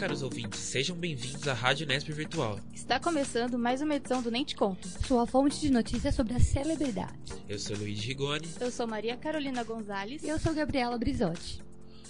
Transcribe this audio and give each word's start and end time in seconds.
caros 0.00 0.22
ouvintes, 0.22 0.58
sejam 0.60 0.96
bem-vindos 0.96 1.46
à 1.46 1.52
Rádio 1.52 1.86
Nesp 1.86 2.10
Virtual. 2.10 2.58
Está 2.72 2.98
começando 2.98 3.58
mais 3.58 3.82
uma 3.82 3.96
edição 3.96 4.22
do 4.22 4.30
Nem 4.30 4.42
Te 4.42 4.56
Conto. 4.56 4.88
Sua 5.06 5.26
fonte 5.26 5.60
de 5.60 5.70
notícias 5.70 6.14
sobre 6.14 6.32
as 6.32 6.44
celebridades. 6.44 7.38
Eu 7.46 7.58
sou 7.58 7.76
Luiz 7.76 8.00
Rigoni. 8.00 8.48
Eu 8.58 8.70
sou 8.70 8.86
Maria 8.86 9.14
Carolina 9.18 9.62
Gonzalez. 9.62 10.22
E 10.22 10.28
eu 10.30 10.38
sou 10.38 10.54
Gabriela 10.54 10.96
Brizotti. 10.96 11.60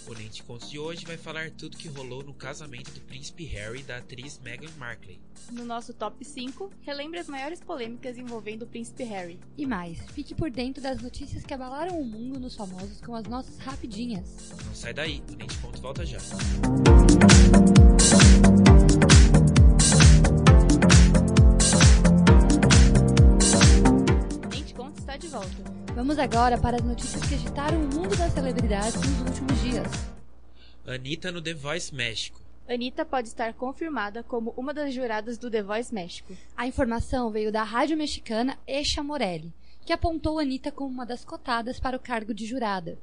O 0.06 0.14
Nem 0.14 0.28
Te 0.28 0.42
Conto 0.42 0.66
de 0.66 0.78
hoje 0.78 1.04
vai 1.04 1.16
falar 1.16 1.50
tudo 1.50 1.76
que 1.76 1.88
rolou 1.88 2.22
no 2.22 2.32
casamento 2.32 2.90
do 2.90 3.00
príncipe 3.00 3.44
Harry 3.44 3.80
e 3.80 3.82
da 3.82 3.98
atriz 3.98 4.40
Meghan 4.42 4.70
Markle. 4.78 5.20
No 5.52 5.64
nosso 5.64 5.92
top 5.92 6.24
5, 6.24 6.70
relembre 6.82 7.20
as 7.20 7.28
maiores 7.28 7.60
polêmicas 7.60 8.16
envolvendo 8.16 8.62
o 8.62 8.66
príncipe 8.66 9.04
Harry. 9.04 9.38
E 9.56 9.66
mais, 9.66 9.98
fique 10.12 10.34
por 10.34 10.50
dentro 10.50 10.82
das 10.82 11.00
notícias 11.00 11.44
que 11.44 11.54
abalaram 11.54 12.00
o 12.00 12.04
mundo 12.04 12.40
nos 12.40 12.56
famosos 12.56 13.00
com 13.00 13.14
as 13.14 13.24
nossas 13.24 13.58
rapidinhas. 13.58 14.50
Não 14.66 14.74
sai 14.74 14.94
daí, 14.94 15.22
o 15.30 15.36
Nem 15.36 15.46
Te 15.46 15.58
Conto 15.58 15.80
volta 15.80 16.04
já. 16.04 16.18
Nem 16.18 18.59
Vamos 26.10 26.24
agora 26.24 26.58
para 26.58 26.76
as 26.76 26.82
notícias 26.82 27.22
que 27.22 27.36
agitaram 27.36 27.84
o 27.84 27.94
mundo 27.94 28.16
das 28.16 28.32
celebridades 28.32 28.96
nos 28.96 29.20
últimos 29.20 29.60
dias. 29.62 29.86
Anitta 30.84 31.30
no 31.30 31.40
The 31.40 31.54
Voice 31.54 31.94
México. 31.94 32.40
Anitta 32.68 33.04
pode 33.04 33.28
estar 33.28 33.54
confirmada 33.54 34.24
como 34.24 34.52
uma 34.56 34.74
das 34.74 34.92
juradas 34.92 35.38
do 35.38 35.48
The 35.48 35.62
Voice 35.62 35.94
México. 35.94 36.36
A 36.56 36.66
informação 36.66 37.30
veio 37.30 37.52
da 37.52 37.62
rádio 37.62 37.96
mexicana 37.96 38.58
Echa 38.66 39.04
Morelli, 39.04 39.54
que 39.86 39.92
apontou 39.92 40.40
Anitta 40.40 40.72
como 40.72 40.92
uma 40.92 41.06
das 41.06 41.24
cotadas 41.24 41.78
para 41.78 41.96
o 41.96 42.00
cargo 42.00 42.34
de 42.34 42.44
jurada. 42.44 42.98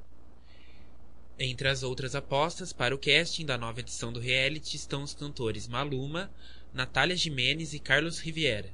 Entre 1.38 1.66
as 1.66 1.82
outras 1.82 2.14
apostas 2.14 2.74
para 2.74 2.94
o 2.94 2.98
casting 2.98 3.46
da 3.46 3.56
nova 3.56 3.80
edição 3.80 4.12
do 4.12 4.20
reality 4.20 4.76
estão 4.76 5.02
os 5.02 5.14
cantores 5.14 5.66
Maluma, 5.66 6.30
Natália 6.74 7.16
Jimenez 7.16 7.72
e 7.72 7.78
Carlos 7.78 8.18
Riviera. 8.18 8.68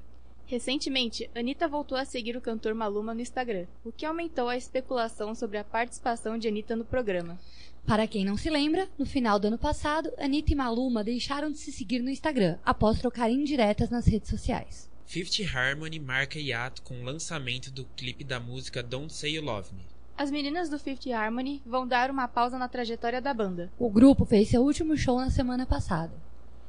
Recentemente, 0.54 1.28
Anitta 1.34 1.66
voltou 1.66 1.98
a 1.98 2.04
seguir 2.04 2.36
o 2.36 2.40
cantor 2.40 2.74
Maluma 2.74 3.12
no 3.12 3.20
Instagram, 3.20 3.66
o 3.84 3.90
que 3.90 4.06
aumentou 4.06 4.48
a 4.48 4.56
especulação 4.56 5.34
sobre 5.34 5.58
a 5.58 5.64
participação 5.64 6.38
de 6.38 6.46
Anitta 6.46 6.76
no 6.76 6.84
programa. 6.84 7.40
Para 7.84 8.06
quem 8.06 8.24
não 8.24 8.36
se 8.36 8.48
lembra, 8.48 8.88
no 8.96 9.04
final 9.04 9.40
do 9.40 9.48
ano 9.48 9.58
passado, 9.58 10.12
Anitta 10.16 10.52
e 10.52 10.54
Maluma 10.54 11.02
deixaram 11.02 11.50
de 11.50 11.58
se 11.58 11.72
seguir 11.72 11.98
no 11.98 12.08
Instagram, 12.08 12.56
após 12.64 13.00
trocarem 13.00 13.40
indiretas 13.40 13.90
nas 13.90 14.06
redes 14.06 14.30
sociais. 14.30 14.88
Fifth 15.04 15.44
Harmony 15.52 15.98
marca 15.98 16.38
hiato 16.38 16.82
com 16.82 17.00
o 17.00 17.04
lançamento 17.04 17.72
do 17.72 17.84
clipe 17.96 18.22
da 18.22 18.38
música 18.38 18.80
Don't 18.80 19.12
Say 19.12 19.32
You 19.32 19.42
Love 19.42 19.74
Me. 19.74 19.82
As 20.16 20.30
meninas 20.30 20.68
do 20.68 20.78
Fifth 20.78 21.08
Harmony 21.08 21.60
vão 21.66 21.84
dar 21.84 22.12
uma 22.12 22.28
pausa 22.28 22.56
na 22.56 22.68
trajetória 22.68 23.20
da 23.20 23.34
banda. 23.34 23.72
O 23.76 23.90
grupo 23.90 24.24
fez 24.24 24.50
seu 24.50 24.62
último 24.62 24.96
show 24.96 25.18
na 25.18 25.30
semana 25.30 25.66
passada. 25.66 26.12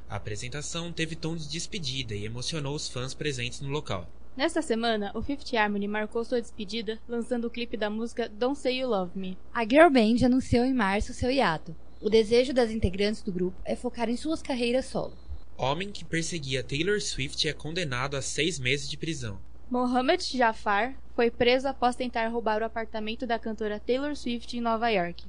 A 0.08 0.16
apresentação 0.16 0.92
teve 0.92 1.16
tom 1.16 1.34
de 1.34 1.48
despedida 1.48 2.14
e 2.14 2.24
emocionou 2.24 2.76
os 2.76 2.88
fãs 2.88 3.12
presentes 3.12 3.60
no 3.60 3.68
local. 3.68 4.08
Nesta 4.36 4.62
semana, 4.62 5.10
o 5.14 5.22
Fifth 5.22 5.52
Harmony 5.54 5.88
marcou 5.88 6.24
sua 6.24 6.40
despedida 6.40 6.98
lançando 7.08 7.46
o 7.46 7.50
clipe 7.50 7.76
da 7.76 7.90
música 7.90 8.28
Don't 8.28 8.56
Say 8.58 8.80
You 8.80 8.88
Love 8.88 9.18
Me. 9.18 9.36
A 9.52 9.64
girl 9.64 9.90
band 9.90 10.24
anunciou 10.24 10.64
em 10.64 10.74
março 10.74 11.12
seu 11.12 11.30
hiato. 11.30 11.74
O 12.00 12.08
desejo 12.08 12.52
das 12.52 12.70
integrantes 12.70 13.22
do 13.22 13.32
grupo 13.32 13.56
é 13.64 13.74
focar 13.74 14.08
em 14.08 14.16
suas 14.16 14.42
carreiras 14.42 14.86
solo. 14.86 15.14
Homem 15.56 15.90
que 15.90 16.04
perseguia 16.04 16.62
Taylor 16.62 17.00
Swift 17.00 17.48
é 17.48 17.52
condenado 17.52 18.16
a 18.16 18.22
seis 18.22 18.60
meses 18.60 18.88
de 18.88 18.96
prisão. 18.96 19.40
Mohamed 19.68 20.22
Jafar 20.36 20.94
foi 21.16 21.30
preso 21.30 21.66
após 21.66 21.96
tentar 21.96 22.28
roubar 22.28 22.62
o 22.62 22.64
apartamento 22.64 23.26
da 23.26 23.38
cantora 23.38 23.80
Taylor 23.80 24.14
Swift 24.14 24.56
em 24.56 24.60
Nova 24.60 24.88
York. 24.90 25.24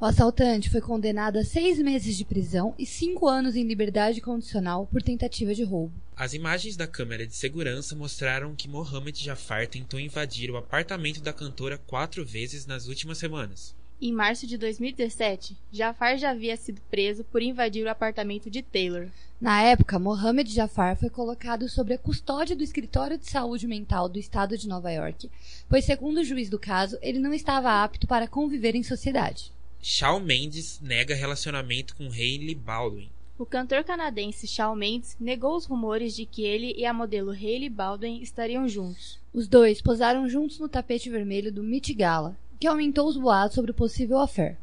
O 0.00 0.06
assaltante 0.06 0.70
foi 0.70 0.80
condenado 0.80 1.36
a 1.36 1.44
seis 1.44 1.78
meses 1.78 2.16
de 2.16 2.24
prisão 2.24 2.74
e 2.78 2.86
cinco 2.86 3.28
anos 3.28 3.54
em 3.54 3.64
liberdade 3.64 4.22
condicional 4.22 4.86
por 4.86 5.02
tentativa 5.02 5.54
de 5.54 5.62
roubo. 5.62 5.92
As 6.16 6.32
imagens 6.32 6.74
da 6.74 6.86
câmera 6.86 7.26
de 7.26 7.36
segurança 7.36 7.94
mostraram 7.94 8.54
que 8.54 8.66
Mohamed 8.66 9.22
Jafar 9.22 9.68
tentou 9.68 10.00
invadir 10.00 10.50
o 10.50 10.56
apartamento 10.56 11.20
da 11.20 11.34
cantora 11.34 11.76
quatro 11.76 12.24
vezes 12.24 12.64
nas 12.64 12.88
últimas 12.88 13.18
semanas. 13.18 13.74
Em 14.00 14.10
março 14.10 14.46
de 14.46 14.56
2017, 14.56 15.54
Jafar 15.70 16.16
já 16.16 16.30
havia 16.30 16.56
sido 16.56 16.80
preso 16.90 17.22
por 17.24 17.42
invadir 17.42 17.84
o 17.84 17.90
apartamento 17.90 18.48
de 18.48 18.62
Taylor. 18.62 19.06
Na 19.38 19.60
época, 19.60 19.98
Mohamed 19.98 20.50
Jafar 20.50 20.96
foi 20.96 21.10
colocado 21.10 21.68
sob 21.68 21.92
a 21.92 21.98
custódia 21.98 22.56
do 22.56 22.64
Escritório 22.64 23.18
de 23.18 23.28
Saúde 23.28 23.66
Mental 23.66 24.08
do 24.08 24.18
Estado 24.18 24.56
de 24.56 24.66
Nova 24.66 24.90
York, 24.90 25.30
pois, 25.68 25.84
segundo 25.84 26.20
o 26.20 26.24
juiz 26.24 26.48
do 26.48 26.58
caso, 26.58 26.96
ele 27.02 27.18
não 27.18 27.34
estava 27.34 27.84
apto 27.84 28.06
para 28.06 28.26
conviver 28.26 28.74
em 28.74 28.82
sociedade. 28.82 29.52
Shawn 29.82 30.20
Mendes 30.20 30.78
nega 30.82 31.14
relacionamento 31.14 31.96
com 31.96 32.10
Hailey 32.10 32.54
Baldwin. 32.54 33.08
O 33.38 33.46
cantor 33.46 33.82
canadense 33.82 34.46
Shawn 34.46 34.76
Mendes 34.76 35.16
negou 35.18 35.56
os 35.56 35.64
rumores 35.64 36.14
de 36.14 36.26
que 36.26 36.42
ele 36.42 36.74
e 36.76 36.84
a 36.84 36.92
modelo 36.92 37.30
Hailey 37.30 37.70
Baldwin 37.70 38.20
estariam 38.20 38.68
juntos. 38.68 39.18
Os 39.32 39.48
dois 39.48 39.80
posaram 39.80 40.28
juntos 40.28 40.58
no 40.58 40.68
tapete 40.68 41.08
vermelho 41.08 41.50
do 41.50 41.62
Met 41.62 41.94
Gala, 41.94 42.36
que 42.60 42.66
aumentou 42.66 43.08
os 43.08 43.16
boatos 43.16 43.54
sobre 43.54 43.70
o 43.70 43.74
possível 43.74 44.18
affair. 44.18 44.58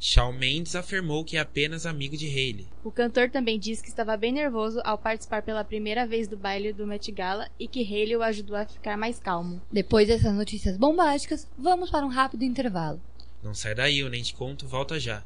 Shawn 0.00 0.32
Mendes 0.32 0.74
afirmou 0.74 1.22
que 1.22 1.36
é 1.36 1.40
apenas 1.40 1.84
amigo 1.84 2.16
de 2.16 2.26
Hailey. 2.26 2.66
O 2.82 2.90
cantor 2.90 3.28
também 3.28 3.58
disse 3.58 3.82
que 3.82 3.90
estava 3.90 4.16
bem 4.16 4.32
nervoso 4.32 4.80
ao 4.84 4.96
participar 4.96 5.42
pela 5.42 5.64
primeira 5.64 6.06
vez 6.06 6.26
do 6.26 6.36
baile 6.36 6.72
do 6.72 6.86
Met 6.86 7.12
Gala 7.12 7.48
e 7.58 7.68
que 7.68 7.82
Hailey 7.82 8.16
o 8.16 8.22
ajudou 8.22 8.56
a 8.56 8.64
ficar 8.64 8.96
mais 8.96 9.18
calmo. 9.18 9.60
Depois 9.70 10.08
dessas 10.08 10.34
notícias 10.34 10.78
bombásticas, 10.78 11.46
vamos 11.58 11.90
para 11.90 12.06
um 12.06 12.10
rápido 12.10 12.42
intervalo. 12.42 13.00
Não 13.44 13.52
sai 13.52 13.74
daí, 13.74 13.98
eu 13.98 14.08
nem 14.08 14.22
te 14.22 14.32
conto, 14.32 14.66
volta 14.66 14.98
já. 14.98 15.22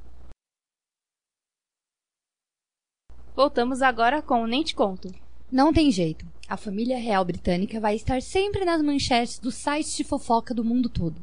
Voltamos 3.36 3.80
agora 3.80 4.20
com 4.20 4.42
o 4.42 4.46
Nem 4.48 4.64
Te 4.64 4.74
Conto. 4.74 5.14
Não 5.52 5.72
tem 5.72 5.92
jeito. 5.92 6.26
A 6.48 6.56
família 6.56 6.98
real 6.98 7.24
britânica 7.24 7.78
vai 7.78 7.94
estar 7.94 8.20
sempre 8.20 8.64
nas 8.64 8.82
manchetes 8.82 9.38
dos 9.38 9.54
sites 9.54 9.96
de 9.96 10.02
fofoca 10.02 10.52
do 10.52 10.64
mundo 10.64 10.88
todo. 10.88 11.22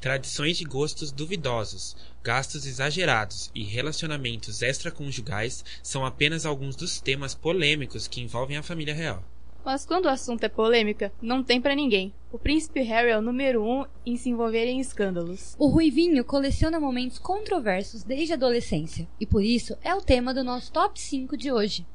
Tradições 0.00 0.56
de 0.56 0.64
gostos 0.64 1.10
duvidosos, 1.10 1.96
gastos 2.22 2.66
exagerados 2.66 3.50
e 3.52 3.64
relacionamentos 3.64 4.62
extraconjugais 4.62 5.64
são 5.82 6.06
apenas 6.06 6.46
alguns 6.46 6.76
dos 6.76 7.00
temas 7.00 7.34
polêmicos 7.34 8.06
que 8.06 8.20
envolvem 8.20 8.56
a 8.56 8.62
família 8.62 8.94
real. 8.94 9.24
Mas 9.68 9.84
quando 9.84 10.06
o 10.06 10.08
assunto 10.08 10.42
é 10.44 10.48
polêmica, 10.48 11.12
não 11.20 11.44
tem 11.44 11.60
para 11.60 11.74
ninguém. 11.74 12.10
O 12.32 12.38
príncipe 12.38 12.80
Harry 12.80 13.10
é 13.10 13.18
o 13.18 13.20
número 13.20 13.62
um 13.62 13.84
em 14.06 14.16
se 14.16 14.30
envolver 14.30 14.64
em 14.64 14.80
escândalos. 14.80 15.54
O 15.58 15.68
Ruivinho 15.68 16.24
coleciona 16.24 16.80
momentos 16.80 17.18
controversos 17.18 18.02
desde 18.02 18.32
a 18.32 18.36
adolescência, 18.36 19.06
e 19.20 19.26
por 19.26 19.44
isso 19.44 19.76
é 19.82 19.94
o 19.94 20.00
tema 20.00 20.32
do 20.32 20.42
nosso 20.42 20.72
top 20.72 20.98
5 20.98 21.36
de 21.36 21.52
hoje. 21.52 21.86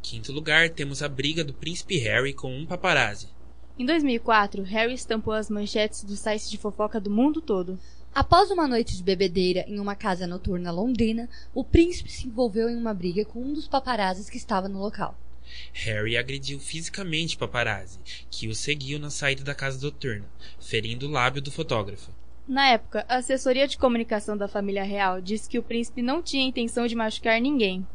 Quinto 0.00 0.30
lugar, 0.30 0.70
temos 0.70 1.02
a 1.02 1.08
briga 1.08 1.42
do 1.42 1.52
príncipe 1.52 1.98
Harry 1.98 2.32
com 2.32 2.56
um 2.56 2.64
paparazzi. 2.64 3.26
Em 3.76 3.84
2004, 3.84 4.62
Harry 4.62 4.94
estampou 4.94 5.34
as 5.34 5.50
manchetes 5.50 6.04
dos 6.04 6.20
sites 6.20 6.48
de 6.48 6.58
fofoca 6.58 7.00
do 7.00 7.10
mundo 7.10 7.42
todo. 7.42 7.76
Após 8.14 8.52
uma 8.52 8.68
noite 8.68 8.96
de 8.96 9.02
bebedeira 9.02 9.64
em 9.66 9.80
uma 9.80 9.96
casa 9.96 10.28
noturna 10.28 10.70
londrina, 10.70 11.28
o 11.52 11.64
príncipe 11.64 12.08
se 12.08 12.28
envolveu 12.28 12.70
em 12.70 12.76
uma 12.76 12.94
briga 12.94 13.24
com 13.24 13.40
um 13.40 13.52
dos 13.52 13.66
paparazzis 13.66 14.30
que 14.30 14.36
estava 14.36 14.68
no 14.68 14.78
local. 14.78 15.18
Harry 15.72 16.16
agrediu 16.16 16.58
fisicamente 16.58 17.36
o 17.36 17.38
paparazzi, 17.38 17.98
que 18.30 18.48
o 18.48 18.54
seguiu 18.54 18.98
na 18.98 19.10
saída 19.10 19.44
da 19.44 19.54
casa 19.54 19.84
noturna, 19.84 20.26
ferindo 20.60 21.06
o 21.06 21.10
lábio 21.10 21.42
do 21.42 21.50
fotógrafo. 21.50 22.10
Na 22.46 22.68
época, 22.68 23.04
a 23.08 23.16
assessoria 23.16 23.68
de 23.68 23.76
comunicação 23.76 24.36
da 24.36 24.48
família 24.48 24.82
real 24.82 25.20
disse 25.20 25.48
que 25.48 25.58
o 25.58 25.62
príncipe 25.62 26.00
não 26.00 26.22
tinha 26.22 26.46
intenção 26.46 26.86
de 26.86 26.94
machucar 26.94 27.40
ninguém. 27.40 27.86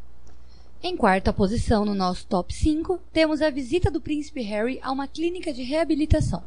Em 0.82 0.96
quarta 0.96 1.32
posição 1.32 1.84
no 1.84 1.94
nosso 1.94 2.26
top 2.26 2.54
5, 2.54 3.00
temos 3.12 3.40
a 3.40 3.50
visita 3.50 3.90
do 3.90 4.00
príncipe 4.00 4.42
Harry 4.42 4.78
a 4.82 4.92
uma 4.92 5.08
clínica 5.08 5.52
de 5.52 5.62
reabilitação. 5.62 6.44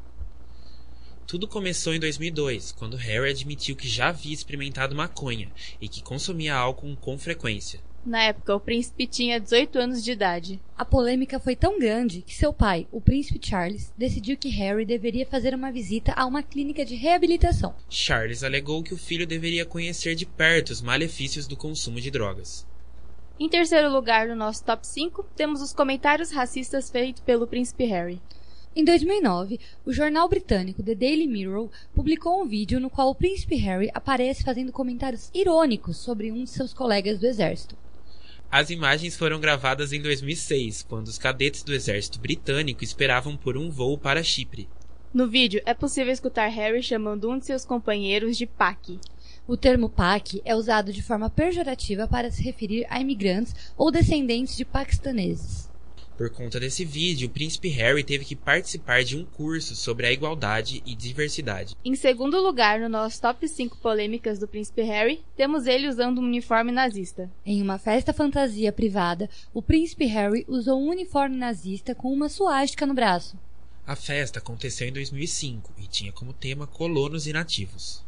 Tudo 1.28 1.45
começou 1.45 1.94
em 1.94 2.00
2002, 2.00 2.71
quando 2.71 2.95
Harry 2.95 3.31
admitiu 3.31 3.75
que 3.75 3.89
já 3.89 4.07
havia 4.07 4.33
experimentado 4.33 4.95
maconha 4.95 5.51
e 5.81 5.89
que 5.89 6.01
consumia 6.01 6.56
álcool 6.56 6.95
com 6.95 7.18
frequência. 7.18 7.81
Na 8.07 8.24
época, 8.24 8.56
o 8.56 8.59
príncipe 8.62 9.06
tinha 9.06 9.38
18 9.38 9.77
anos 9.80 10.01
de 10.01 10.13
idade. 10.13 10.62
A 10.77 10.86
polêmica 10.86 11.42
foi 11.42 11.57
tão 11.57 11.77
grande 11.77 12.21
que 12.21 12.33
seu 12.33 12.54
pai, 12.54 12.88
o 12.89 13.01
príncipe 13.01 13.38
Charles, 13.45 13.92
decidiu 13.98 14.38
que 14.38 14.48
Harry 14.48 14.86
deveria 14.86 15.25
fazer 15.25 15.54
uma 15.54 15.74
visita 15.74 16.13
a 16.15 16.25
uma 16.25 16.42
clínica 16.42 16.86
de 16.86 16.95
reabilitação. 16.95 17.75
Charles 17.89 18.45
alegou 18.45 18.81
que 18.81 18.94
o 18.94 18.98
filho 18.98 19.27
deveria 19.27 19.65
conhecer 19.65 20.15
de 20.15 20.25
perto 20.25 20.69
os 20.69 20.81
malefícios 20.81 21.48
do 21.48 21.57
consumo 21.57 22.00
de 22.00 22.09
drogas. 22.09 22.65
Em 23.38 23.50
terceiro 23.50 23.92
lugar 23.92 24.30
no 24.30 24.38
nosso 24.38 24.63
top 24.63 24.88
5, 24.88 25.25
temos 25.36 25.62
os 25.62 25.74
comentários 25.74 26.31
racistas 26.31 26.89
feitos 26.89 27.21
pelo 27.24 27.45
príncipe 27.45 27.83
Harry. 27.83 28.21
Em 28.74 28.86
2009, 28.86 29.59
o 29.86 29.92
jornal 29.92 30.30
britânico 30.30 30.81
The 30.81 30.95
Daily 30.95 31.27
Mirror 31.27 31.69
publicou 31.94 32.42
um 32.42 32.48
vídeo 32.48 32.80
no 32.80 32.89
qual 32.89 33.09
o 33.09 33.15
príncipe 33.15 33.57
Harry 33.57 33.92
aparece 33.94 34.45
fazendo 34.45 34.71
comentários 34.71 35.30
irônicos 35.33 35.98
sobre 35.98 36.31
um 36.31 36.45
de 36.45 36.50
seus 36.50 36.74
colegas 36.74 37.19
do 37.19 37.27
exército. 37.27 37.75
As 38.49 38.69
imagens 38.69 39.17
foram 39.17 39.41
gravadas 39.41 39.91
em 39.91 40.01
2006, 40.01 40.83
quando 40.83 41.07
os 41.07 41.17
cadetes 41.17 41.63
do 41.63 41.73
exército 41.73 42.17
britânico 42.17 42.81
esperavam 42.81 43.35
por 43.35 43.57
um 43.57 43.69
voo 43.69 43.97
para 43.97 44.23
Chipre. 44.23 44.69
No 45.13 45.27
vídeo, 45.27 45.61
é 45.65 45.73
possível 45.73 46.13
escutar 46.13 46.47
Harry 46.47 46.81
chamando 46.81 47.29
um 47.29 47.38
de 47.38 47.45
seus 47.45 47.65
companheiros 47.65 48.38
de 48.38 48.45
Pac. 48.45 48.99
O 49.45 49.57
termo 49.57 49.89
PAC 49.89 50.41
é 50.45 50.55
usado 50.55 50.94
de 50.94 51.01
forma 51.01 51.29
pejorativa 51.29 52.07
para 52.07 52.31
se 52.31 52.41
referir 52.41 52.85
a 52.89 53.01
imigrantes 53.01 53.53
ou 53.75 53.91
descendentes 53.91 54.55
de 54.55 54.63
paquistaneses. 54.63 55.67
Por 56.18 56.31
conta 56.31 56.60
desse 56.60 56.84
vídeo, 56.84 57.28
o 57.28 57.31
príncipe 57.31 57.69
Harry 57.69 58.04
teve 58.04 58.25
que 58.25 58.36
participar 58.36 59.04
de 59.04 59.16
um 59.16 59.24
curso 59.24 59.75
sobre 59.75 60.08
a 60.08 60.12
igualdade 60.12 60.81
e 60.84 60.96
diversidade. 60.96 61.75
Em 61.86 61.94
segundo 61.94 62.42
lugar, 62.42 62.80
no 62.80 62.90
nosso 62.90 63.22
top 63.22 63.48
5 63.48 63.78
polêmicas 63.78 64.40
do 64.40 64.48
príncipe 64.48 64.81
Harry, 64.81 65.24
temos 65.36 65.68
ele 65.68 65.88
usando 65.88 66.18
um 66.19 66.24
uniforme 66.24 66.72
nazista. 66.72 67.30
Em 67.46 67.62
uma 67.62 67.78
festa 67.78 68.12
fantasia 68.14 68.72
privada, 68.72 69.30
o 69.54 69.62
príncipe 69.62 70.06
Harry 70.06 70.44
usou 70.48 70.81
um 70.81 70.90
uniforme 70.90 71.38
nazista 71.38 71.94
com 71.94 72.12
uma 72.12 72.30
suástica 72.30 72.88
no 72.88 72.96
braço. 72.96 73.38
A 73.86 73.96
festa 73.96 74.40
aconteceu 74.40 74.88
em 74.88 74.92
2005 74.92 75.72
e 75.78 75.86
tinha 75.86 76.12
como 76.12 76.34
tema 76.34 76.66
colonos 76.66 77.28
e 77.28 77.31
nativos. 77.31 78.04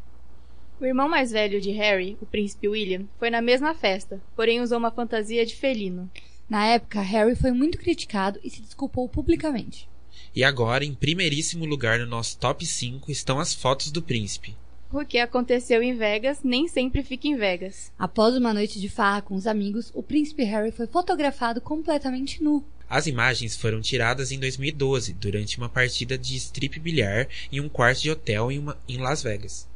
O 0.81 0.85
irmão 0.85 1.07
mais 1.07 1.29
velho 1.29 1.61
de 1.61 1.69
Harry, 1.71 2.17
o 2.19 2.25
príncipe 2.25 2.67
William, 2.67 3.05
foi 3.19 3.29
na 3.29 3.41
mesma 3.41 3.75
festa, 3.75 4.19
porém 4.35 4.61
usou 4.61 4.79
uma 4.79 4.89
fantasia 4.89 5.45
de 5.45 5.55
felino. 5.55 6.09
Na 6.49 6.65
época, 6.65 6.99
Harry 7.01 7.35
foi 7.35 7.51
muito 7.51 7.77
criticado 7.77 8.39
e 8.43 8.49
se 8.49 8.61
desculpou 8.61 9.07
publicamente. 9.07 9.87
E 10.35 10.43
agora, 10.43 10.83
em 10.83 10.95
primeiríssimo 10.95 11.63
lugar 11.63 11.99
no 11.99 12.07
nosso 12.07 12.37
top 12.39 12.65
5 12.65 13.11
estão 13.11 13.39
as 13.39 13.53
fotos 13.53 13.91
do 13.91 14.01
príncipe. 14.01 14.55
O 14.91 15.05
que 15.05 15.19
aconteceu 15.19 15.83
em 15.83 15.95
Vegas 15.95 16.39
nem 16.43 16.67
sempre 16.67 17.03
fica 17.03 17.27
em 17.27 17.37
Vegas. 17.37 17.91
Após 17.99 18.35
uma 18.35 18.51
noite 18.51 18.81
de 18.81 18.89
farra 18.89 19.21
com 19.21 19.35
os 19.35 19.45
amigos, 19.45 19.91
o 19.93 20.01
príncipe 20.01 20.43
Harry 20.43 20.71
foi 20.71 20.87
fotografado 20.87 21.61
completamente 21.61 22.41
nu. 22.43 22.63
As 22.89 23.05
imagens 23.05 23.55
foram 23.55 23.81
tiradas 23.81 24.31
em 24.31 24.39
2012, 24.39 25.13
durante 25.13 25.59
uma 25.59 25.69
partida 25.69 26.17
de 26.17 26.35
strip 26.35 26.79
bilhar 26.79 27.27
em 27.51 27.59
um 27.61 27.69
quarto 27.69 28.01
de 28.01 28.09
hotel 28.09 28.51
em, 28.51 28.57
uma, 28.57 28.75
em 28.87 28.97
Las 28.97 29.21
Vegas. 29.21 29.69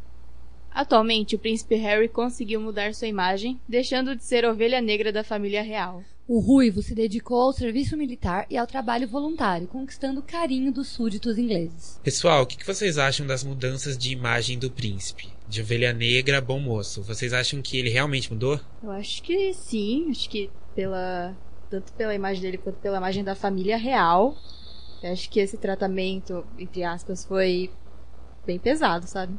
Atualmente, 0.71 1.35
o 1.35 1.39
príncipe 1.39 1.75
Harry 1.75 2.09
conseguiu 2.09 2.59
mudar 2.59 2.95
sua 2.95 3.07
imagem, 3.07 3.59
deixando 3.69 4.15
de 4.15 4.23
ser 4.23 4.43
ovelha 4.43 4.81
negra 4.81 5.11
da 5.11 5.23
família 5.23 5.61
real. 5.61 6.03
O 6.25 6.39
ruivo 6.39 6.81
se 6.81 6.95
dedicou 6.95 7.41
ao 7.41 7.51
serviço 7.51 7.97
militar 7.97 8.45
e 8.49 8.57
ao 8.57 8.65
trabalho 8.65 9.05
voluntário, 9.05 9.67
conquistando 9.67 10.21
o 10.21 10.23
carinho 10.23 10.71
dos 10.71 10.87
súditos 10.87 11.37
ingleses. 11.37 11.99
Pessoal, 12.01 12.43
o 12.43 12.45
que 12.45 12.65
vocês 12.65 12.97
acham 12.97 13.27
das 13.27 13.43
mudanças 13.43 13.97
de 13.97 14.13
imagem 14.13 14.57
do 14.57 14.71
príncipe? 14.71 15.27
De 15.49 15.61
ovelha 15.61 15.91
negra 15.91 16.37
a 16.37 16.41
bom 16.41 16.61
moço. 16.61 17.03
Vocês 17.03 17.33
acham 17.33 17.61
que 17.61 17.77
ele 17.77 17.89
realmente 17.89 18.31
mudou? 18.31 18.57
Eu 18.81 18.91
acho 18.91 19.21
que 19.21 19.53
sim, 19.53 20.07
acho 20.11 20.29
que 20.29 20.49
pela 20.73 21.35
tanto 21.69 21.91
pela 21.93 22.15
imagem 22.15 22.41
dele 22.41 22.57
quanto 22.57 22.77
pela 22.77 22.97
imagem 22.97 23.23
da 23.23 23.35
família 23.35 23.75
real. 23.75 24.37
Eu 25.01 25.11
acho 25.11 25.29
que 25.29 25.41
esse 25.41 25.57
tratamento, 25.57 26.45
entre 26.57 26.85
aspas, 26.85 27.25
foi 27.25 27.69
bem 28.45 28.57
pesado, 28.57 29.07
sabe? 29.07 29.37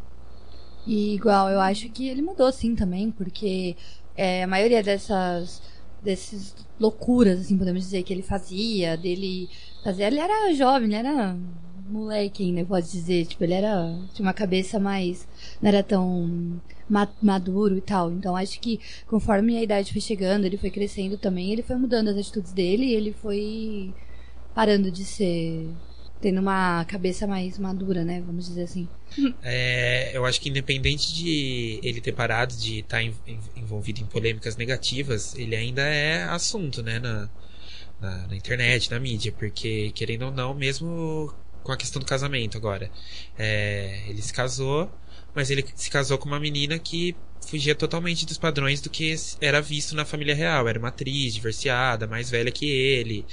E 0.87 1.15
igual, 1.15 1.49
eu 1.49 1.61
acho 1.61 1.89
que 1.89 2.09
ele 2.09 2.21
mudou 2.21 2.53
sim 2.53 2.75
também, 2.75 3.11
porque 3.11 3.75
é, 4.15 4.43
a 4.43 4.47
maioria 4.47 4.83
dessas 4.83 5.63
desses 6.05 6.55
loucuras, 6.79 7.41
assim, 7.41 7.57
podemos 7.57 7.83
dizer, 7.83 8.03
que 8.03 8.13
ele 8.13 8.23
fazia, 8.23 8.97
dele 8.97 9.49
fazer. 9.83 10.05
Ele 10.05 10.21
era 10.21 10.53
jovem, 10.55 10.89
ele 10.89 10.97
era 10.97 11.37
moleque 11.89 12.45
ainda, 12.45 12.65
pode 12.65 12.91
dizer. 12.91 13.27
Tipo, 13.27 13.45
ele 13.45 13.55
era. 13.55 13.99
Tinha 14.13 14.27
uma 14.27 14.33
cabeça 14.33 14.79
mais. 14.79 15.27
Não 15.61 15.69
era 15.69 15.83
tão 15.83 16.61
maduro 17.23 17.77
e 17.77 17.81
tal. 17.81 18.13
Então 18.13 18.37
acho 18.37 18.61
que 18.61 18.81
conforme 19.07 19.57
a 19.57 19.63
idade 19.63 19.93
foi 19.93 20.01
chegando, 20.01 20.45
ele 20.45 20.57
foi 20.57 20.71
crescendo 20.71 21.17
também, 21.17 21.53
ele 21.53 21.63
foi 21.63 21.77
mudando 21.77 22.09
as 22.09 22.17
atitudes 22.17 22.53
dele 22.53 22.87
e 22.87 22.95
ele 22.95 23.13
foi 23.13 23.95
parando 24.55 24.91
de 24.91 25.05
ser 25.05 25.69
tendo 26.25 26.41
uma 26.41 26.87
cabeça 26.87 27.27
mais 27.27 27.59
madura, 27.59 28.03
né? 28.03 28.23
Vamos 28.25 28.47
dizer 28.47 28.63
assim. 28.63 28.89
É, 29.43 30.11
eu 30.17 30.25
acho 30.25 30.41
que 30.41 30.49
independente 30.49 31.15
de 31.15 31.79
ele 31.83 32.01
ter 32.01 32.13
parado 32.13 32.57
de 32.57 32.79
estar 32.79 32.97
tá 32.97 33.31
envolvido 33.55 34.01
em 34.01 34.07
polêmicas 34.07 34.57
negativas, 34.57 35.35
ele 35.37 35.55
ainda 35.55 35.83
é 35.83 36.25
assunto, 36.25 36.83
né? 36.83 36.99
Na, 36.99 37.29
na, 38.01 38.27
na, 38.27 38.35
internet, 38.35 38.91
na 38.91 38.99
mídia, 38.99 39.33
porque 39.33 39.93
querendo 39.95 40.23
ou 40.23 40.31
não, 40.33 40.55
mesmo 40.55 41.33
com 41.63 41.73
a 41.73 41.77
questão 41.77 42.01
do 42.01 42.07
casamento 42.07 42.57
agora, 42.57 42.91
é, 43.39 44.03
ele 44.09 44.23
se 44.23 44.33
casou, 44.33 44.91
mas 45.35 45.51
ele 45.51 45.65
se 45.75 45.91
casou 45.91 46.19
com 46.19 46.27
uma 46.27 46.41
menina 46.41 46.79
que 46.79 47.15
fugia 47.47 47.75
totalmente 47.75 48.25
dos 48.27 48.39
padrões 48.39 48.81
do 48.81 48.91
que 48.91 49.15
era 49.41 49.61
visto 49.61 49.95
na 49.95 50.05
família 50.05 50.35
real. 50.35 50.69
Era 50.69 50.79
uma 50.79 50.89
atriz 50.89 51.35
divorciada, 51.35 52.07
mais 52.07 52.31
velha 52.31 52.51
que 52.51 52.67
ele 52.67 53.25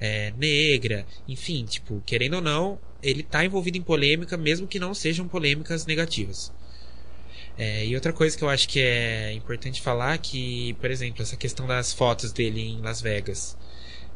é, 0.00 0.32
negra, 0.36 1.06
enfim, 1.26 1.64
tipo, 1.64 2.02
querendo 2.06 2.34
ou 2.34 2.42
não, 2.42 2.78
ele 3.02 3.22
tá 3.22 3.44
envolvido 3.44 3.78
em 3.78 3.82
polêmica, 3.82 4.36
mesmo 4.36 4.66
que 4.66 4.78
não 4.78 4.94
sejam 4.94 5.28
polêmicas 5.28 5.86
negativas. 5.86 6.52
É, 7.58 7.86
e 7.86 7.94
outra 7.94 8.12
coisa 8.12 8.36
que 8.36 8.44
eu 8.44 8.50
acho 8.50 8.68
que 8.68 8.80
é 8.80 9.32
importante 9.32 9.80
falar 9.80 10.14
é 10.14 10.18
que, 10.18 10.74
por 10.74 10.90
exemplo, 10.90 11.22
essa 11.22 11.36
questão 11.36 11.66
das 11.66 11.92
fotos 11.92 12.32
dele 12.32 12.60
em 12.60 12.80
Las 12.82 13.00
Vegas. 13.00 13.56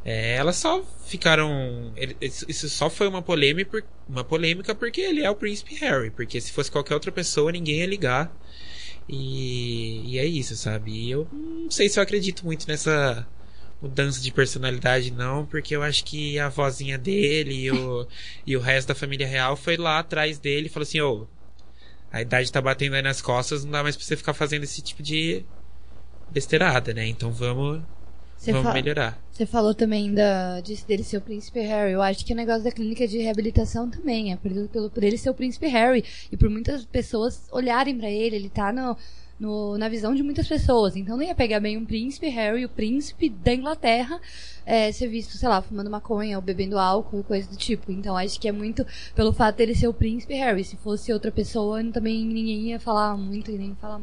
É, 0.05 0.35
elas 0.37 0.57
só 0.57 0.83
ficaram. 1.07 1.93
Ele, 1.97 2.17
isso 2.21 2.69
só 2.69 2.89
foi 2.89 3.07
uma 3.09 3.23
polêmica, 3.23 3.85
uma 4.09 4.25
polêmica 4.25 4.75
porque 4.75 5.01
ele 5.01 5.23
é 5.23 5.31
o 5.31 5.35
príncipe 5.35 5.75
Harry. 5.77 6.11
Porque 6.11 6.41
se 6.41 6.53
fosse 6.53 6.71
qualquer 6.71 6.95
outra 6.95 7.13
pessoa, 7.13 7.53
ninguém 7.53 7.81
ia 7.81 7.87
ligar. 7.87 8.33
E, 9.09 10.15
e 10.15 10.19
é 10.19 10.25
isso, 10.25 10.57
sabe? 10.57 10.93
E 10.93 11.11
eu 11.11 11.29
não 11.33 11.71
sei 11.71 11.89
se 11.89 11.99
eu 11.99 12.03
acredito 12.03 12.45
muito 12.45 12.67
nessa 12.69 13.27
mudança 13.83 14.21
de 14.21 14.31
personalidade, 14.31 15.11
não, 15.11 15.47
porque 15.47 15.75
eu 15.75 15.83
acho 15.83 16.05
que 16.05 16.39
a 16.39 16.49
vozinha 16.49 16.99
dele 16.99 17.55
e 17.55 17.71
o, 17.71 18.07
e 18.47 18.57
o 18.57 18.61
resto 18.61 18.89
da 18.89 18.95
família 18.95 19.27
real 19.27 19.57
foi 19.57 19.77
lá 19.77 19.99
atrás 19.99 20.39
dele 20.39 20.67
e 20.67 20.69
falou 20.69 20.85
assim: 20.85 21.01
ô, 21.01 21.27
a 22.13 22.23
idade 22.23 22.53
tá 22.53 22.61
batendo 22.61 22.95
aí 22.95 23.03
nas 23.03 23.23
costas, 23.23 23.65
não 23.65 23.73
dá 23.73 23.83
mais 23.83 23.97
pra 23.97 24.05
você 24.05 24.17
ficar 24.17 24.35
fazendo 24.35 24.65
esse 24.65 24.83
tipo 24.83 25.03
de 25.03 25.45
besteirada, 26.31 26.95
né? 26.95 27.07
Então 27.07 27.33
vamos. 27.33 27.83
Você 28.41 28.53
vamos 28.53 28.73
melhorar. 28.73 29.19
Você 29.31 29.45
falou 29.45 29.75
também 29.75 30.15
da, 30.15 30.61
disso 30.61 30.89
dele 30.89 31.05
ser 31.05 31.19
o 31.19 31.21
príncipe 31.21 31.61
Harry. 31.61 31.93
Eu 31.93 32.01
acho 32.01 32.25
que 32.25 32.33
o 32.33 32.37
negócio 32.37 32.65
da 32.65 32.73
clínica 32.73 33.07
de 33.07 33.19
reabilitação 33.19 33.91
também 33.91 34.33
é 34.33 34.37
por, 34.37 34.51
pelo, 34.69 34.89
por 34.89 35.05
ele 35.05 35.19
ser 35.19 35.29
o 35.29 35.35
príncipe 35.35 35.67
Harry. 35.67 36.03
E 36.33 36.39
por 36.39 36.49
muitas 36.49 36.87
pessoas 36.87 37.47
olharem 37.53 37.99
para 37.99 38.09
ele. 38.09 38.37
Ele 38.37 38.49
tá 38.49 38.73
no, 38.73 38.97
no, 39.39 39.77
na 39.77 39.91
visão 39.91 40.15
de 40.15 40.23
muitas 40.23 40.49
pessoas. 40.49 40.97
Então 40.97 41.19
não 41.19 41.23
ia 41.23 41.35
pegar 41.35 41.61
bem 41.61 41.77
um 41.77 41.85
príncipe 41.85 42.29
Harry, 42.29 42.65
o 42.65 42.69
príncipe 42.71 43.29
da 43.29 43.53
Inglaterra, 43.53 44.19
é, 44.65 44.91
ser 44.91 45.09
visto, 45.09 45.37
sei 45.37 45.49
lá, 45.49 45.61
fumando 45.61 45.91
maconha 45.91 46.39
ou 46.39 46.43
bebendo 46.43 46.79
álcool 46.79 47.23
coisa 47.23 47.47
do 47.47 47.59
tipo. 47.59 47.93
Então 47.93 48.17
acho 48.17 48.41
que 48.41 48.49
é 48.49 48.53
muito 48.53 48.87
pelo 49.15 49.35
fato 49.35 49.57
dele 49.57 49.75
ser 49.75 49.89
o 49.89 49.93
príncipe 49.93 50.33
Harry. 50.33 50.65
Se 50.65 50.77
fosse 50.77 51.13
outra 51.13 51.31
pessoa, 51.31 51.85
também 51.93 52.25
ninguém 52.25 52.71
ia 52.71 52.81
falar 52.81 53.19
muito 53.19 53.51
e 53.51 53.59
nem 53.59 53.75
falar 53.75 54.01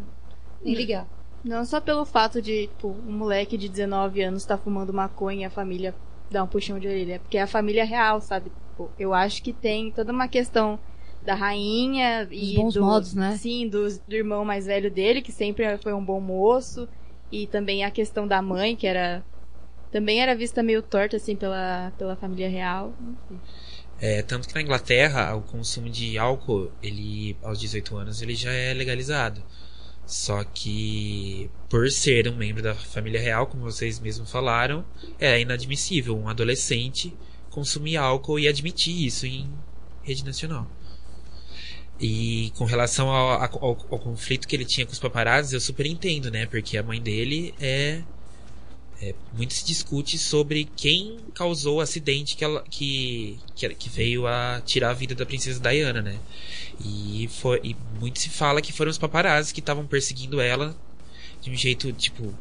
nem 0.63 0.75
ligar. 0.75 1.16
Não 1.43 1.63
só 1.65 1.79
pelo 1.79 2.05
fato 2.05 2.41
de, 2.41 2.67
tipo, 2.67 2.89
um 2.89 3.11
moleque 3.11 3.57
de 3.57 3.69
19 3.69 4.21
anos 4.21 4.43
estar 4.43 4.57
tá 4.57 4.63
fumando 4.63 4.93
maconha 4.93 5.41
e 5.41 5.45
a 5.45 5.49
família 5.49 5.95
dar 6.29 6.43
um 6.43 6.47
puxão 6.47 6.79
de 6.79 6.87
orelha. 6.87 7.15
É 7.15 7.19
porque 7.19 7.37
é 7.37 7.41
a 7.41 7.47
família 7.47 7.85
real, 7.85 8.19
sabe? 8.21 8.49
Tipo, 8.49 8.91
eu 8.99 9.13
acho 9.13 9.41
que 9.41 9.53
tem 9.53 9.91
toda 9.91 10.11
uma 10.11 10.27
questão 10.27 10.79
da 11.23 11.35
rainha 11.35 12.27
e 12.31 12.55
bons 12.55 12.73
do, 12.73 12.81
modos, 12.81 13.13
né? 13.13 13.35
Sim, 13.37 13.67
do, 13.67 13.87
do 14.07 14.15
irmão 14.15 14.45
mais 14.45 14.65
velho 14.65 14.89
dele, 14.89 15.21
que 15.21 15.31
sempre 15.31 15.77
foi 15.77 15.93
um 15.93 16.03
bom 16.03 16.21
moço, 16.21 16.87
e 17.31 17.47
também 17.47 17.83
a 17.83 17.91
questão 17.91 18.27
da 18.27 18.41
mãe, 18.41 18.75
que 18.75 18.87
era 18.87 19.23
também 19.91 20.21
era 20.21 20.35
vista 20.35 20.61
meio 20.61 20.81
torta 20.81 21.15
assim 21.17 21.35
pela, 21.35 21.91
pela 21.97 22.15
família 22.15 22.49
real. 22.49 22.93
É, 23.99 24.21
tanto 24.21 24.47
que 24.47 24.53
na 24.53 24.61
Inglaterra 24.61 25.33
o 25.35 25.41
consumo 25.41 25.89
de 25.89 26.17
álcool, 26.17 26.71
ele 26.83 27.35
aos 27.41 27.59
18 27.59 27.95
anos 27.95 28.21
ele 28.21 28.35
já 28.35 28.51
é 28.51 28.73
legalizado. 28.73 29.41
Só 30.07 30.41
que 30.45 31.51
por 31.69 31.91
ser 31.91 32.29
um 32.29 32.35
membro 32.37 32.63
da 32.63 32.73
família 32.73 33.19
real, 33.19 33.45
como 33.45 33.63
vocês 33.63 33.99
mesmos 33.99 34.31
falaram, 34.31 34.85
é 35.19 35.41
inadmissível 35.41 36.17
um 36.17 36.29
adolescente 36.29 37.13
consumir 37.49 37.97
álcool 37.97 38.39
e 38.39 38.47
admitir 38.47 39.05
isso 39.05 39.25
em 39.25 39.51
rede 40.01 40.23
nacional. 40.23 40.65
E 41.99 42.53
com 42.55 42.63
relação 42.63 43.09
ao, 43.09 43.41
ao, 43.41 43.61
ao, 43.63 43.99
conflito 43.99 44.47
que 44.47 44.55
ele 44.55 44.63
tinha 44.63 44.85
com 44.85 44.93
os 44.93 44.99
paparazzi, 44.99 45.55
eu 45.55 45.59
super 45.59 45.85
entendo, 45.85 46.31
né? 46.31 46.45
Porque 46.45 46.77
a 46.77 46.83
mãe 46.83 47.01
dele 47.01 47.53
é, 47.59 48.01
é. 49.01 49.13
muito 49.35 49.53
se 49.53 49.65
discute 49.65 50.17
sobre 50.17 50.67
quem 50.75 51.17
causou 51.33 51.77
o 51.77 51.81
acidente 51.81 52.35
que, 52.35 52.43
ela, 52.43 52.63
que, 52.69 53.37
que, 53.55 53.69
que, 53.69 53.89
veio 53.89 54.25
a 54.25 54.61
tirar 54.65 54.89
a 54.89 54.93
vida 54.93 55.13
da 55.13 55.25
princesa 55.25 55.59
Diana, 55.59 56.01
né? 56.01 56.17
E, 56.83 57.29
foi, 57.31 57.59
e 57.63 57.75
muito 57.99 58.19
se 58.19 58.29
fala 58.29 58.61
que 58.61 58.73
foram 58.73 58.89
os 58.89 58.97
paparazzi 58.97 59.53
que 59.53 59.59
estavam 59.59 59.85
perseguindo 59.85 60.41
ela 60.41 60.75
de 61.41 61.51
um 61.51 61.55
jeito, 61.55 61.91
tipo, 61.93 62.33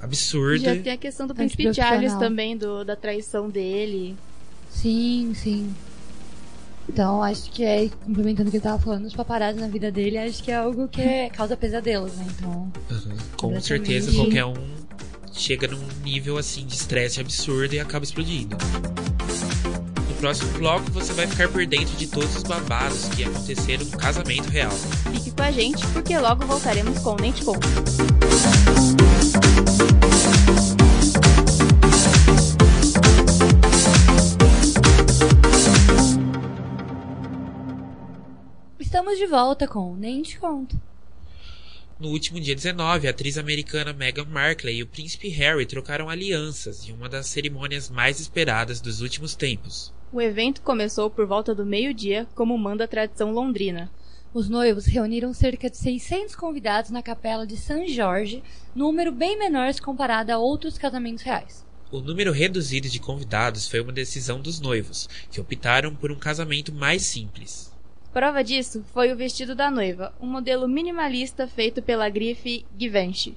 absurdo. 0.00 0.64
Já 0.64 0.76
tem 0.76 0.92
a 0.92 0.96
questão 0.96 1.26
do 1.26 1.34
príncipe 1.34 1.72
Charles 1.72 2.14
também, 2.14 2.56
do, 2.56 2.84
da 2.84 2.96
traição 2.96 3.48
dele. 3.48 4.16
Sim, 4.70 5.32
sim. 5.34 5.74
Então, 6.88 7.22
acho 7.22 7.50
que 7.50 7.64
é, 7.64 7.88
complementando 8.04 8.48
o 8.48 8.50
que 8.50 8.56
ele 8.56 8.64
tava 8.64 8.82
falando, 8.82 9.06
os 9.06 9.14
paparazzi 9.14 9.60
na 9.60 9.68
vida 9.68 9.90
dele, 9.90 10.18
acho 10.18 10.42
que 10.42 10.50
é 10.50 10.56
algo 10.56 10.88
que 10.88 11.00
é, 11.00 11.30
causa 11.30 11.56
pesadelos, 11.56 12.12
né? 12.16 12.26
Então. 12.36 12.72
Uhum. 12.90 13.16
Com 13.36 13.60
certeza, 13.60 14.12
qualquer 14.12 14.44
um 14.44 14.81
chega 15.32 15.66
num 15.66 15.86
nível 16.02 16.36
assim 16.38 16.66
de 16.66 16.74
estresse 16.74 17.20
absurdo 17.20 17.74
e 17.74 17.80
acaba 17.80 18.04
explodindo. 18.04 18.56
O 20.10 20.14
próximo 20.14 20.50
bloco 20.58 20.90
você 20.92 21.12
vai 21.12 21.26
ficar 21.26 21.48
por 21.48 21.66
dentro 21.66 21.96
de 21.96 22.06
todos 22.06 22.36
os 22.36 22.42
babados 22.42 23.08
que 23.10 23.24
aconteceram 23.24 23.84
no 23.84 23.96
casamento 23.98 24.48
real. 24.48 24.70
Fique 25.12 25.30
com 25.30 25.42
a 25.42 25.50
gente, 25.50 25.86
porque 25.88 26.16
logo 26.18 26.46
voltaremos 26.46 26.98
com 27.00 27.14
o 27.14 27.16
Conto. 27.16 27.68
Estamos 38.78 39.18
de 39.18 39.26
volta 39.26 39.66
com 39.66 39.92
o 39.92 39.96
Nem 39.96 40.22
Te 40.22 40.38
Conto. 40.38 40.91
No 42.02 42.08
último 42.08 42.40
dia 42.40 42.56
19, 42.56 43.06
a 43.06 43.10
atriz 43.10 43.38
americana 43.38 43.92
Meghan 43.92 44.24
Markle 44.24 44.72
e 44.72 44.82
o 44.82 44.86
príncipe 44.88 45.28
Harry 45.28 45.64
trocaram 45.64 46.08
alianças 46.08 46.88
em 46.88 46.92
uma 46.92 47.08
das 47.08 47.26
cerimônias 47.26 47.88
mais 47.88 48.18
esperadas 48.18 48.80
dos 48.80 49.00
últimos 49.00 49.36
tempos. 49.36 49.94
O 50.12 50.20
evento 50.20 50.62
começou 50.62 51.08
por 51.08 51.26
volta 51.26 51.54
do 51.54 51.64
meio-dia, 51.64 52.26
como 52.34 52.58
manda 52.58 52.82
a 52.82 52.88
tradição 52.88 53.30
londrina. 53.30 53.88
Os 54.34 54.48
noivos 54.48 54.84
reuniram 54.86 55.32
cerca 55.32 55.70
de 55.70 55.76
600 55.76 56.34
convidados 56.34 56.90
na 56.90 57.04
capela 57.04 57.46
de 57.46 57.56
St. 57.56 57.86
George, 57.86 58.42
número 58.74 59.12
bem 59.12 59.38
menor 59.38 59.72
se 59.72 59.80
comparado 59.80 60.32
a 60.32 60.38
outros 60.38 60.76
casamentos 60.76 61.22
reais. 61.22 61.64
O 61.92 62.00
número 62.00 62.32
reduzido 62.32 62.88
de 62.88 62.98
convidados 62.98 63.68
foi 63.68 63.80
uma 63.80 63.92
decisão 63.92 64.40
dos 64.40 64.58
noivos, 64.60 65.08
que 65.30 65.40
optaram 65.40 65.94
por 65.94 66.10
um 66.10 66.18
casamento 66.18 66.72
mais 66.72 67.02
simples. 67.02 67.71
Prova 68.12 68.44
disso 68.44 68.84
foi 68.92 69.10
o 69.10 69.16
vestido 69.16 69.54
da 69.54 69.70
noiva, 69.70 70.12
um 70.20 70.26
modelo 70.26 70.68
minimalista 70.68 71.48
feito 71.48 71.80
pela 71.80 72.10
grife 72.10 72.66
Givenchy. 72.78 73.34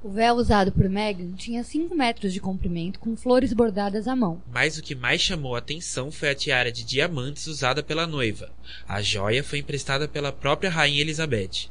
O 0.00 0.08
véu 0.08 0.36
usado 0.36 0.70
por 0.70 0.88
Meghan 0.88 1.32
tinha 1.32 1.64
5 1.64 1.92
metros 1.92 2.32
de 2.32 2.38
comprimento 2.38 3.00
com 3.00 3.16
flores 3.16 3.52
bordadas 3.52 4.06
à 4.06 4.14
mão. 4.14 4.40
Mas 4.52 4.78
o 4.78 4.82
que 4.82 4.94
mais 4.94 5.20
chamou 5.20 5.56
a 5.56 5.58
atenção 5.58 6.12
foi 6.12 6.30
a 6.30 6.34
tiara 6.36 6.70
de 6.70 6.84
diamantes 6.84 7.48
usada 7.48 7.82
pela 7.82 8.06
noiva. 8.06 8.52
A 8.86 9.02
joia 9.02 9.42
foi 9.42 9.58
emprestada 9.58 10.06
pela 10.06 10.30
própria 10.30 10.70
rainha 10.70 11.00
Elizabeth. 11.00 11.68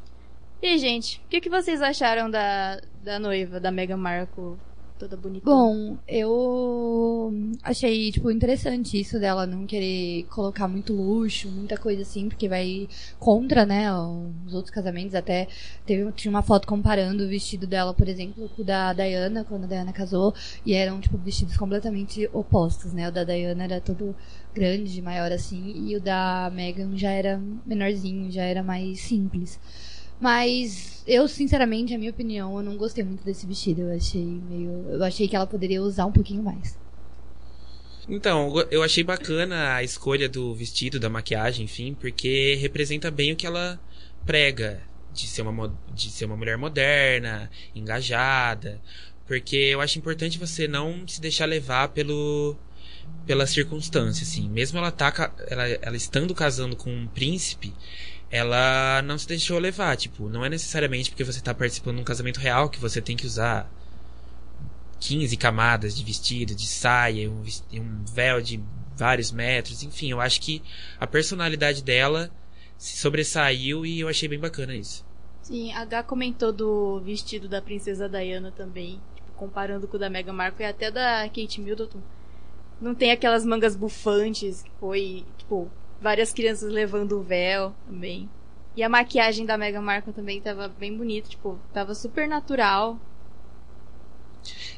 E, 0.62 0.77
gente, 0.77 1.22
o 1.25 1.30
que, 1.30 1.39
que 1.39 1.50
vocês 1.50 1.82
acharam 1.82 2.30
da, 2.30 2.82
da 3.01 3.18
noiva, 3.18 3.62
da 3.62 3.72
Meghan 3.72 3.96
Markle? 3.96 4.58
Toda 4.98 5.18
bonita. 5.18 5.46
Bom, 5.46 5.98
eu 6.08 7.34
achei, 7.62 8.14
tipo, 8.14 8.32
interessante 8.32 8.98
isso 8.98 9.20
dela 9.20 9.46
não 9.46 9.66
querer 9.66 10.24
colocar 10.30 10.70
muito 10.70 10.94
luxo, 10.94 11.50
muita 11.50 11.78
coisa 11.78 12.02
assim, 12.02 12.30
porque 12.30 12.48
vai 12.48 12.88
contra, 13.20 13.66
né, 13.66 13.92
os 14.46 14.54
outros 14.54 14.74
casamentos. 14.74 15.14
Até 15.14 15.50
teve, 15.86 16.10
tinha 16.14 16.30
uma 16.30 16.42
foto 16.42 16.66
comparando 16.66 17.25
o 17.25 17.28
vestido 17.28 17.68
dela, 17.68 17.94
por 17.94 18.08
exemplo, 18.08 18.50
com 18.56 18.62
o 18.62 18.66
da 18.66 18.94
Diana, 18.94 19.44
quando 19.44 19.66
a 19.66 19.68
Diana 19.68 19.92
casou, 19.92 20.34
e 20.66 20.74
eram, 20.74 21.02
tipo, 21.02 21.18
vestidos 21.18 21.58
completamente 21.58 22.30
opostos, 22.32 22.94
né? 22.94 23.10
O 23.10 23.12
da 23.12 23.25
Diana 23.25 23.66
era 23.66 23.82
todo 23.82 24.16
grande, 24.54 25.02
maior 25.02 25.30
assim, 25.30 25.74
e 25.90 25.98
o 25.98 26.02
da 26.02 26.50
Megan 26.54 26.96
já 26.96 27.12
era 27.12 27.38
menorzinho, 27.66 28.32
já 28.32 28.44
era 28.44 28.64
mais 28.64 29.02
simples. 29.02 29.60
Mas 30.19 31.03
eu, 31.05 31.27
sinceramente, 31.27 31.93
a 31.93 31.98
minha 31.98 32.12
opinião, 32.12 32.57
eu 32.57 32.63
não 32.63 32.77
gostei 32.77 33.03
muito 33.03 33.24
desse 33.24 33.45
vestido. 33.45 33.81
Eu 33.81 33.95
achei 33.95 34.24
meio. 34.24 34.86
Eu 34.89 35.03
achei 35.03 35.27
que 35.27 35.36
ela 35.36 35.48
poderia 35.48 35.81
usar 35.81 36.05
um 36.05 36.12
pouquinho 36.12 36.41
mais. 36.41 36.77
Então, 38.07 38.53
eu 38.69 38.84
achei 38.84 39.03
bacana 39.03 39.75
a 39.75 39.84
escolha 39.84 40.29
do 40.29 40.53
vestido, 40.53 41.00
da 41.00 41.10
maquiagem, 41.10 41.65
enfim, 41.65 41.95
porque 42.00 42.55
representa 42.62 43.10
bem 43.10 43.34
o 43.34 43.36
que 43.36 43.48
ela 43.48 43.79
prega 44.25 44.81
de 45.12 45.27
ser 45.27 45.41
uma, 45.41 45.74
de 45.93 46.12
ser 46.12 46.25
uma 46.25 46.38
mulher 46.38 46.57
moderna, 46.57 47.50
engajada. 47.74 48.79
Porque 49.25 49.55
eu 49.55 49.81
acho 49.81 49.98
importante 49.98 50.38
você 50.38 50.67
não 50.67 51.07
se 51.07 51.19
deixar 51.19 51.45
levar 51.45 51.89
pelo 51.89 52.55
pela 53.25 53.48
circunstância, 53.48 54.24
assim. 54.24 54.48
Mesmo 54.50 54.77
ela 54.77 54.91
tá 54.91 55.31
ela, 55.48 55.67
ela 55.67 55.95
estando 55.95 56.34
casando 56.36 56.75
com 56.75 56.91
um 56.91 57.07
príncipe, 57.07 57.74
ela 58.29 59.01
não 59.03 59.17
se 59.17 59.27
deixou 59.27 59.60
levar, 59.60 59.96
tipo, 59.96 60.27
não 60.29 60.44
é 60.44 60.50
necessariamente 60.50 61.10
porque 61.10 61.24
você 61.24 61.41
tá 61.41 61.53
participando 61.53 61.96
de 61.96 62.01
um 62.01 62.05
casamento 62.05 62.39
real 62.39 62.70
que 62.70 62.79
você 62.79 63.01
tem 63.01 63.15
que 63.15 63.25
usar 63.25 63.70
15 65.00 65.38
camadas 65.38 65.96
de 65.96 66.03
vestido, 66.03 66.55
de 66.55 66.67
saia, 66.67 67.29
um, 67.29 67.44
um 67.74 68.03
véu 68.05 68.41
de 68.41 68.62
vários 68.96 69.32
metros, 69.32 69.84
enfim, 69.84 70.12
eu 70.12 70.22
acho 70.22 70.41
que 70.41 70.62
a 71.00 71.05
personalidade 71.05 71.84
dela 71.84 72.32
se 72.77 72.98
sobressaiu 72.98 73.86
e 73.86 74.00
eu 74.00 74.08
achei 74.08 74.27
bem 74.27 74.39
bacana 74.39 74.75
isso. 74.75 75.05
Sim, 75.41 75.72
a 75.74 75.86
Gá 75.86 76.01
comentou 76.01 76.51
do 76.51 77.00
vestido 77.01 77.48
da 77.48 77.62
princesa 77.62 78.10
Diana 78.10 78.51
também, 78.51 79.00
tipo, 79.15 79.32
comparando 79.34 79.88
com 79.88 79.96
o 79.96 80.00
da 80.00 80.10
Meghan 80.10 80.34
Markle 80.34 80.65
e 80.65 80.67
até 80.67 80.89
da 80.89 81.24
Kate 81.29 81.62
Middleton. 81.62 82.00
Não 82.82 82.96
tem 82.96 83.12
aquelas 83.12 83.46
mangas 83.46 83.75
bufantes 83.75 84.63
que 84.63 84.72
foi, 84.79 85.24
tipo, 85.38 85.70
várias 86.02 86.34
crianças 86.34 86.72
levando 86.72 87.20
o 87.20 87.24
véu 87.24 87.74
também. 87.88 88.30
E 88.75 88.84
a 88.84 88.90
maquiagem 88.90 89.46
da 89.46 89.58
Meghan 89.58 89.82
Markle 89.82 90.14
também 90.14 90.42
tava 90.42 90.68
bem 90.68 90.96
bonita, 90.96 91.30
tipo, 91.30 91.58
tava 91.74 91.96
super 91.96 92.28
natural. 92.28 93.00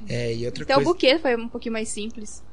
É, 0.07 0.33
e 0.33 0.45
outra 0.45 0.63
Até 0.63 0.75
coisa... 0.75 0.89
o 0.89 0.93
buquê 0.93 1.17
foi 1.19 1.35
um 1.35 1.49
pouquinho 1.49 1.73
mais 1.73 1.89
simples. 1.89 2.43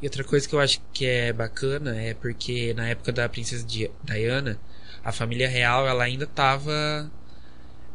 E 0.00 0.06
outra 0.06 0.24
coisa 0.24 0.48
que 0.48 0.54
eu 0.54 0.60
acho 0.60 0.80
que 0.92 1.04
é 1.04 1.32
bacana 1.32 2.00
é 2.00 2.14
porque 2.14 2.72
na 2.72 2.88
época 2.88 3.12
da 3.12 3.28
princesa 3.28 3.66
Diana, 4.02 4.58
a 5.04 5.12
família 5.12 5.48
real 5.48 5.86
ela 5.86 6.04
ainda 6.04 6.26
tava 6.26 7.10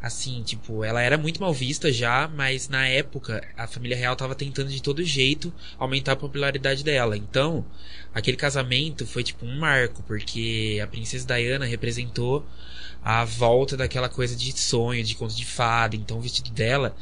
assim, 0.01 0.43
tipo, 0.43 0.83
ela 0.83 1.01
era 1.01 1.17
muito 1.17 1.41
mal 1.41 1.53
vista 1.53 1.91
já, 1.91 2.27
mas 2.27 2.69
na 2.69 2.87
época 2.87 3.43
a 3.57 3.67
família 3.67 3.97
real 3.97 4.15
tava 4.15 4.35
tentando 4.35 4.69
de 4.69 4.81
todo 4.81 5.03
jeito 5.03 5.53
aumentar 5.77 6.13
a 6.13 6.15
popularidade 6.15 6.83
dela. 6.83 7.17
Então, 7.17 7.65
aquele 8.13 8.37
casamento 8.37 9.05
foi 9.05 9.23
tipo 9.23 9.45
um 9.45 9.57
marco, 9.57 10.03
porque 10.03 10.79
a 10.83 10.87
princesa 10.87 11.25
Diana 11.25 11.65
representou 11.65 12.45
a 13.03 13.23
volta 13.25 13.77
daquela 13.77 14.09
coisa 14.09 14.35
de 14.35 14.51
sonho, 14.57 15.03
de 15.03 15.15
conto 15.15 15.35
de 15.35 15.45
fada. 15.45 15.95
Então, 15.95 16.17
o 16.17 16.21
vestido 16.21 16.51
dela 16.51 16.95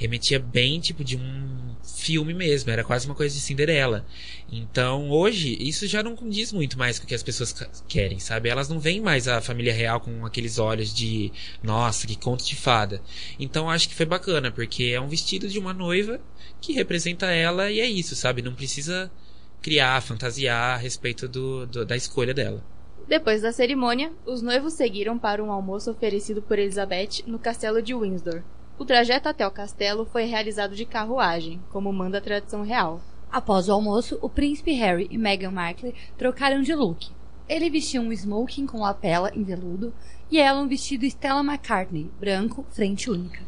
remetia 0.00 0.38
bem 0.38 0.80
tipo 0.80 1.04
de 1.04 1.14
um 1.14 1.76
filme 1.84 2.32
mesmo, 2.32 2.70
era 2.70 2.82
quase 2.82 3.04
uma 3.04 3.14
coisa 3.14 3.34
de 3.34 3.40
Cinderela. 3.42 4.06
Então, 4.50 5.10
hoje, 5.10 5.58
isso 5.60 5.86
já 5.86 6.02
não 6.02 6.16
condiz 6.16 6.52
muito 6.52 6.78
mais 6.78 6.98
com 6.98 7.04
o 7.04 7.06
que 7.06 7.14
as 7.14 7.22
pessoas 7.22 7.54
querem, 7.86 8.18
sabe? 8.18 8.48
Elas 8.48 8.66
não 8.66 8.80
veem 8.80 8.98
mais 8.98 9.28
a 9.28 9.42
família 9.42 9.74
real 9.74 10.00
com 10.00 10.24
aqueles 10.24 10.58
olhos 10.58 10.94
de, 10.94 11.30
nossa, 11.62 12.06
que 12.06 12.16
conto 12.16 12.42
de 12.42 12.56
fada. 12.56 13.02
Então, 13.38 13.68
acho 13.68 13.90
que 13.90 13.94
foi 13.94 14.06
bacana, 14.06 14.50
porque 14.50 14.84
é 14.84 14.98
um 14.98 15.06
vestido 15.06 15.46
de 15.46 15.58
uma 15.58 15.74
noiva 15.74 16.18
que 16.62 16.72
representa 16.72 17.26
ela 17.26 17.70
e 17.70 17.78
é 17.78 17.86
isso, 17.86 18.16
sabe? 18.16 18.40
Não 18.40 18.54
precisa 18.54 19.12
criar, 19.60 20.00
fantasiar 20.00 20.76
a 20.76 20.78
respeito 20.78 21.28
do, 21.28 21.66
do 21.66 21.84
da 21.84 21.94
escolha 21.94 22.32
dela. 22.32 22.64
Depois 23.06 23.42
da 23.42 23.52
cerimônia, 23.52 24.10
os 24.24 24.40
noivos 24.40 24.72
seguiram 24.72 25.18
para 25.18 25.44
um 25.44 25.52
almoço 25.52 25.90
oferecido 25.90 26.40
por 26.40 26.58
Elizabeth 26.58 27.22
no 27.26 27.38
castelo 27.38 27.82
de 27.82 27.94
Windsor. 27.94 28.42
O 28.80 28.84
trajeto 28.86 29.28
até 29.28 29.46
o 29.46 29.50
castelo 29.50 30.06
foi 30.06 30.24
realizado 30.24 30.74
de 30.74 30.86
carruagem, 30.86 31.60
como 31.68 31.92
manda 31.92 32.16
a 32.16 32.20
tradição 32.20 32.62
real. 32.62 32.98
Após 33.30 33.68
o 33.68 33.72
almoço, 33.72 34.18
o 34.22 34.28
príncipe 34.30 34.72
Harry 34.72 35.06
e 35.10 35.18
Meghan 35.18 35.50
Markle 35.50 35.94
trocaram 36.16 36.62
de 36.62 36.74
look. 36.74 37.08
Ele 37.46 37.68
vestia 37.68 38.00
um 38.00 38.10
smoking 38.10 38.66
com 38.66 38.80
lapela 38.80 39.30
em 39.34 39.44
veludo 39.44 39.92
e 40.30 40.38
ela 40.38 40.62
um 40.62 40.66
vestido 40.66 41.04
Stella 41.04 41.44
McCartney, 41.44 42.10
branco, 42.18 42.64
frente 42.70 43.10
única. 43.10 43.42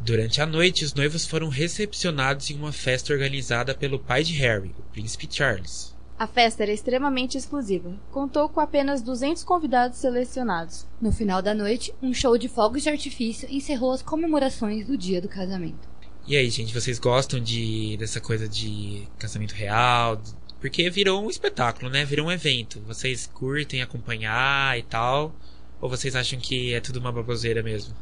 Durante 0.00 0.40
a 0.40 0.46
noite, 0.46 0.84
os 0.84 0.94
noivos 0.94 1.24
foram 1.24 1.48
recepcionados 1.48 2.50
em 2.50 2.56
uma 2.56 2.72
festa 2.72 3.12
organizada 3.12 3.72
pelo 3.72 4.00
pai 4.00 4.24
de 4.24 4.32
Harry, 4.34 4.74
o 4.76 4.82
príncipe 4.92 5.28
Charles. 5.30 5.96
A 6.18 6.26
festa 6.26 6.64
era 6.64 6.72
extremamente 6.72 7.38
exclusiva. 7.38 7.94
Contou 8.10 8.48
com 8.48 8.58
apenas 8.58 9.00
200 9.00 9.44
convidados 9.44 9.98
selecionados. 9.98 10.84
No 11.00 11.12
final 11.12 11.40
da 11.40 11.54
noite, 11.54 11.94
um 12.02 12.12
show 12.12 12.36
de 12.36 12.48
fogos 12.48 12.82
de 12.82 12.88
artifício 12.88 13.48
encerrou 13.48 13.92
as 13.92 14.02
comemorações 14.02 14.84
do 14.84 14.98
dia 14.98 15.22
do 15.22 15.28
casamento. 15.28 15.88
E 16.26 16.36
aí, 16.36 16.50
gente, 16.50 16.74
vocês 16.74 16.98
gostam 16.98 17.38
de 17.38 17.96
dessa 17.98 18.20
coisa 18.20 18.48
de 18.48 19.06
casamento 19.16 19.52
real? 19.52 20.20
Porque 20.60 20.90
virou 20.90 21.24
um 21.24 21.30
espetáculo, 21.30 21.88
né? 21.88 22.04
Virou 22.04 22.26
um 22.26 22.32
evento. 22.32 22.80
Vocês 22.80 23.28
curtem 23.32 23.80
acompanhar 23.80 24.76
e 24.76 24.82
tal? 24.82 25.32
Ou 25.80 25.88
vocês 25.88 26.16
acham 26.16 26.40
que 26.40 26.74
é 26.74 26.80
tudo 26.80 26.98
uma 26.98 27.12
baboseira 27.12 27.62
mesmo? 27.62 27.94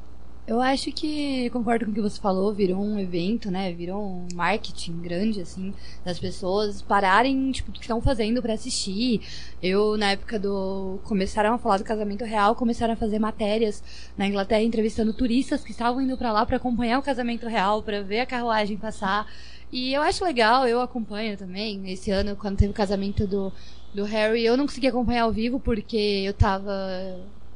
Eu 0.46 0.60
acho 0.60 0.92
que 0.92 1.50
concordo 1.50 1.84
com 1.84 1.90
o 1.90 1.94
que 1.94 2.00
você 2.00 2.20
falou, 2.20 2.54
virou 2.54 2.80
um 2.80 3.00
evento, 3.00 3.50
né? 3.50 3.72
Virou 3.72 4.00
um 4.00 4.28
marketing 4.32 5.00
grande, 5.00 5.40
assim, 5.40 5.74
das 6.04 6.20
pessoas 6.20 6.80
pararem, 6.80 7.50
tipo, 7.50 7.70
o 7.70 7.72
que 7.72 7.80
estão 7.80 8.00
fazendo 8.00 8.40
para 8.40 8.52
assistir. 8.52 9.22
Eu, 9.60 9.96
na 9.96 10.12
época 10.12 10.38
do. 10.38 11.00
Começaram 11.02 11.54
a 11.54 11.58
falar 11.58 11.78
do 11.78 11.84
casamento 11.84 12.24
real, 12.24 12.54
começaram 12.54 12.94
a 12.94 12.96
fazer 12.96 13.18
matérias 13.18 13.82
na 14.16 14.28
Inglaterra 14.28 14.62
entrevistando 14.62 15.12
turistas 15.12 15.64
que 15.64 15.72
estavam 15.72 16.00
indo 16.00 16.16
para 16.16 16.30
lá 16.30 16.46
para 16.46 16.58
acompanhar 16.58 17.00
o 17.00 17.02
casamento 17.02 17.48
real, 17.48 17.82
para 17.82 18.00
ver 18.02 18.20
a 18.20 18.26
carruagem 18.26 18.76
passar. 18.76 19.26
E 19.72 19.92
eu 19.92 20.02
acho 20.02 20.24
legal, 20.24 20.68
eu 20.68 20.80
acompanho 20.80 21.36
também. 21.36 21.90
Esse 21.90 22.12
ano, 22.12 22.36
quando 22.36 22.56
teve 22.56 22.70
o 22.70 22.74
casamento 22.74 23.26
do, 23.26 23.52
do 23.92 24.04
Harry, 24.04 24.44
eu 24.44 24.56
não 24.56 24.66
consegui 24.66 24.86
acompanhar 24.86 25.24
ao 25.24 25.32
vivo 25.32 25.58
porque 25.58 26.22
eu 26.24 26.32
tava 26.32 26.72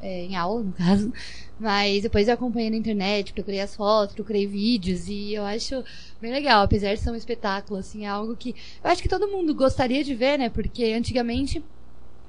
é, 0.00 0.24
em 0.24 0.36
aula, 0.36 0.62
no 0.62 0.72
caso. 0.74 1.12
Mas 1.58 2.02
depois 2.02 2.26
eu 2.28 2.34
acompanhei 2.34 2.70
na 2.70 2.76
internet, 2.76 3.32
procurei 3.32 3.60
as 3.60 3.76
fotos, 3.76 4.14
procurei 4.14 4.46
vídeos 4.46 5.08
e 5.08 5.34
eu 5.34 5.44
acho 5.44 5.84
bem 6.20 6.32
legal, 6.32 6.62
apesar 6.62 6.94
de 6.94 7.00
ser 7.00 7.10
um 7.10 7.14
espetáculo, 7.14 7.78
assim, 7.78 8.06
é 8.06 8.08
algo 8.08 8.34
que 8.34 8.54
eu 8.82 8.90
acho 8.90 9.02
que 9.02 9.08
todo 9.08 9.28
mundo 9.28 9.54
gostaria 9.54 10.02
de 10.02 10.14
ver, 10.14 10.38
né? 10.38 10.48
Porque 10.48 10.84
antigamente 10.84 11.62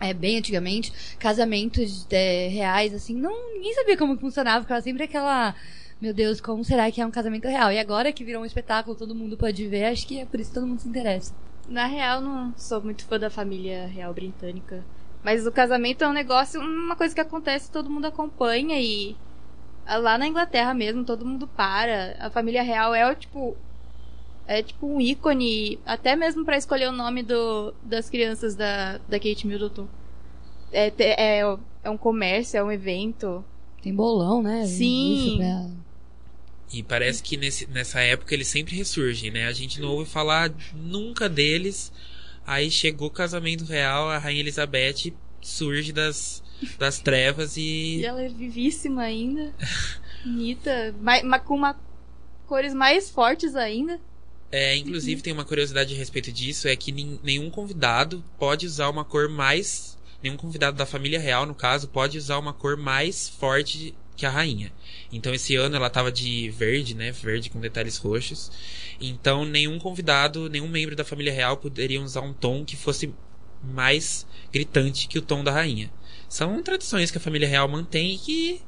é, 0.02 0.14
bem 0.14 0.38
antigamente, 0.40 0.92
casamentos 1.20 2.08
é, 2.10 2.48
reais, 2.48 2.94
assim, 2.94 3.16
não, 3.16 3.54
ninguém 3.54 3.74
sabia 3.76 3.96
como 3.96 4.18
funcionava, 4.18 4.64
ficava 4.64 4.82
sempre 4.82 5.04
aquela, 5.04 5.56
meu 6.02 6.14
Deus, 6.14 6.42
como 6.42 6.66
será 6.66 6.92
que 6.92 7.00
é 7.00 7.06
um 7.06 7.12
casamento 7.12 7.48
real? 7.48 7.72
E 7.72 7.80
agora 7.80 8.12
que 8.12 8.24
virou 8.24 8.42
um 8.42 8.46
espetáculo, 8.46 8.96
todo 8.96 9.14
mundo 9.14 9.38
pode 9.38 9.68
ver, 9.68 9.86
acho 9.86 10.08
que 10.08 10.20
é 10.20 10.26
por 10.26 10.40
isso 10.40 10.50
que 10.50 10.56
todo 10.56 10.68
mundo 10.68 10.80
se 10.80 10.90
interessa. 10.90 11.34
Na 11.70 11.86
real, 11.86 12.20
não 12.20 12.54
sou 12.58 12.82
muito 12.82 13.06
fã 13.06 13.20
da 13.20 13.30
família 13.30 13.86
real 13.86 14.14
britânica. 14.14 14.84
Mas 15.24 15.46
o 15.46 15.52
casamento 15.52 16.04
é 16.04 16.08
um 16.08 16.14
negócio, 16.14 16.60
uma 16.60 16.96
coisa 16.96 17.14
que 17.14 17.22
acontece, 17.22 17.72
todo 17.72 17.90
mundo 17.90 18.06
acompanha 18.06 18.80
e 18.80 19.16
lá 19.88 20.18
na 20.18 20.28
Inglaterra 20.28 20.74
mesmo, 20.74 21.04
todo 21.04 21.26
mundo 21.26 21.48
para. 21.48 22.16
A 22.20 22.30
família 22.30 22.64
real 22.64 22.94
é 22.94 23.14
tipo 23.14 23.56
é 24.48 24.62
tipo 24.62 24.88
um 24.88 25.00
ícone, 25.00 25.80
até 25.86 26.16
mesmo 26.16 26.44
para 26.44 26.58
escolher 26.58 26.90
o 26.90 26.92
nome 26.92 27.24
do, 27.24 27.74
das 27.84 28.10
crianças 28.10 28.56
da, 28.56 28.98
da 29.08 29.20
Kate 29.20 29.48
Middleton. 29.48 29.88
É, 30.74 30.92
é, 31.00 31.40
é 31.84 31.90
um 31.90 31.98
comércio, 31.98 32.58
é 32.58 32.64
um 32.64 32.72
evento. 32.72 33.46
Tem 33.82 33.94
bolão, 33.94 34.42
né? 34.42 34.66
Sim. 34.66 35.38
Pra... 35.38 35.70
E 36.74 36.84
parece 36.84 37.22
que 37.22 37.38
nesse, 37.38 37.68
nessa 37.68 38.00
época 38.02 38.34
eles 38.34 38.48
sempre 38.48 38.76
ressurgem, 38.76 39.32
né? 39.32 39.48
A 39.48 39.54
gente 39.54 39.80
não 39.80 39.90
ouve 39.90 40.10
falar 40.10 40.52
nunca 40.74 41.30
deles. 41.30 41.92
Aí 42.52 42.70
chegou 42.70 43.08
o 43.08 43.12
casamento 43.12 43.64
real, 43.64 44.10
a 44.10 44.18
Rainha 44.18 44.42
Elizabeth 44.42 45.14
surge 45.40 45.94
das, 45.94 46.44
das 46.78 47.00
trevas 47.00 47.56
e. 47.56 48.00
E 48.04 48.06
ela 48.06 48.22
é 48.22 48.28
vivíssima 48.28 49.04
ainda. 49.04 49.56
Bonita. 50.26 50.94
Mas, 51.00 51.24
mas 51.24 51.42
com 51.44 51.56
uma 51.56 51.80
cores 52.46 52.74
mais 52.74 53.10
fortes 53.10 53.56
ainda. 53.56 54.02
É, 54.52 54.76
inclusive 54.76 55.16
uhum. 55.16 55.24
tem 55.24 55.32
uma 55.32 55.46
curiosidade 55.46 55.94
a 55.94 55.98
respeito 55.98 56.30
disso, 56.30 56.68
é 56.68 56.76
que 56.76 56.92
nenhum 56.92 57.50
convidado 57.50 58.22
pode 58.38 58.66
usar 58.66 58.90
uma 58.90 59.06
cor 59.06 59.30
mais. 59.30 59.98
Nenhum 60.22 60.36
convidado 60.36 60.76
da 60.76 60.86
família 60.86 61.22
real, 61.22 61.46
no 61.46 61.56
caso, 61.56 61.88
pode 61.88 62.18
usar 62.18 62.38
uma 62.38 62.52
cor 62.52 62.76
mais 62.76 63.30
forte 63.30 63.96
que 64.22 64.26
a 64.26 64.30
rainha. 64.30 64.72
Então 65.12 65.34
esse 65.34 65.56
ano 65.56 65.76
ela 65.76 65.90
tava 65.90 66.12
de 66.12 66.50
verde, 66.52 66.94
né? 66.94 67.12
Verde 67.12 67.50
com 67.50 67.60
detalhes 67.60 67.98
roxos. 67.98 68.52
Então 69.02 69.44
nenhum 69.44 69.80
convidado, 69.80 70.48
nenhum 70.48 70.68
membro 70.68 70.96
da 70.96 71.04
família 71.04 71.34
real 71.34 71.58
poderia 71.58 72.00
usar 72.00 72.22
um 72.22 72.32
tom 72.32 72.64
que 72.64 72.78
fosse 72.78 73.12
mais 73.64 74.28
gritante 74.54 75.08
que 75.08 75.18
o 75.18 75.22
tom 75.24 75.44
da 75.44 75.52
rainha. 75.52 75.92
São 76.30 76.62
tradições 76.62 77.10
que 77.10 77.18
a 77.18 77.22
família 77.22 77.48
real 77.48 77.68
mantém 77.68 78.14
e 78.14 78.18
que 78.18 78.62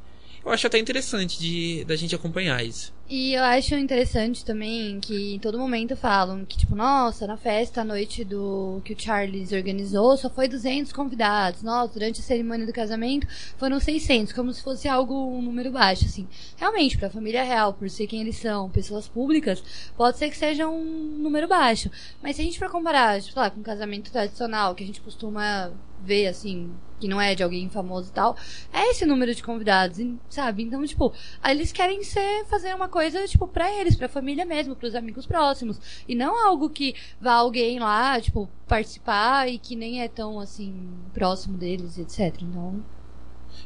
eu 0.44 0.52
acho 0.52 0.66
até 0.66 0.80
interessante 0.80 1.40
de 1.40 1.86
da 1.86 1.96
gente 1.96 2.16
acompanhar 2.16 2.66
isso. 2.66 2.92
E 3.16 3.36
eu 3.36 3.44
acho 3.44 3.76
interessante 3.76 4.44
também 4.44 5.00
que 5.00 5.36
em 5.36 5.38
todo 5.38 5.56
momento 5.56 5.96
falam 5.96 6.44
que, 6.44 6.58
tipo, 6.58 6.76
nossa, 6.76 7.28
na 7.28 7.38
festa 7.38 7.82
à 7.82 7.84
noite 7.84 8.24
do 8.24 8.82
que 8.84 8.94
o 8.94 9.00
Charles 9.00 9.52
organizou 9.52 10.18
só 10.18 10.32
foi 10.32 10.48
200 10.48 10.92
convidados. 10.92 11.62
Nossa, 11.62 11.94
durante 11.94 12.22
a 12.22 12.24
cerimônia 12.24 12.66
do 12.66 12.74
casamento 12.74 13.28
foram 13.56 13.80
600, 13.80 14.34
como 14.34 14.52
se 14.52 14.64
fosse 14.64 14.88
algo, 14.88 15.14
um 15.14 15.44
número 15.44 15.70
baixo, 15.70 16.06
assim. 16.06 16.28
Realmente, 16.58 16.98
para 16.98 17.08
a 17.08 17.12
família 17.12 17.44
real, 17.44 17.72
por 17.72 17.88
ser 17.88 18.08
quem 18.08 18.22
eles 18.22 18.38
são, 18.38 18.68
pessoas 18.72 19.08
públicas, 19.08 19.64
pode 19.96 20.18
ser 20.18 20.32
que 20.32 20.36
seja 20.36 20.68
um 20.68 20.84
número 20.84 21.48
baixo. 21.48 21.92
Mas 22.20 22.36
se 22.36 22.42
a 22.42 22.46
gente 22.46 22.58
for 22.58 22.72
comparar, 22.72 23.22
tipo, 23.22 23.40
lá, 23.40 23.48
com 23.52 23.60
um 23.60 23.64
casamento 23.64 24.12
tradicional, 24.12 24.74
que 24.74 24.84
a 24.84 24.88
gente 24.88 25.02
costuma 25.02 25.72
ver, 26.04 26.28
assim, 26.28 26.72
que 27.00 27.08
não 27.08 27.20
é 27.20 27.36
de 27.36 27.44
alguém 27.44 27.70
famoso 27.70 28.10
e 28.10 28.14
tal, 28.14 28.36
é 28.72 28.92
esse 28.92 29.06
número 29.06 29.34
de 29.34 29.44
convidados, 29.44 29.98
sabe? 30.30 30.64
Então, 30.64 30.86
tipo, 30.86 31.14
eles 31.46 31.72
querem 31.72 32.04
ser, 32.04 32.46
fazer 32.46 32.74
uma 32.74 32.88
coisa, 32.88 33.28
tipo, 33.28 33.48
pra 33.48 33.72
eles, 33.80 33.96
pra 33.96 34.08
família 34.08 34.46
mesmo, 34.46 34.76
pros 34.76 34.96
amigos 34.96 35.26
próximos. 35.26 35.80
E 36.08 36.16
não 36.16 36.48
algo 36.48 36.70
que 36.70 36.96
vá 37.20 37.34
alguém 37.34 37.80
lá, 37.80 38.20
tipo, 38.22 38.50
participar 38.68 39.50
e 39.50 39.58
que 39.58 39.76
nem 39.76 40.02
é 40.02 40.08
tão, 40.08 40.40
assim, 40.40 40.74
próximo 41.14 41.58
deles, 41.58 41.98
etc. 41.98 42.42
Então. 42.42 42.84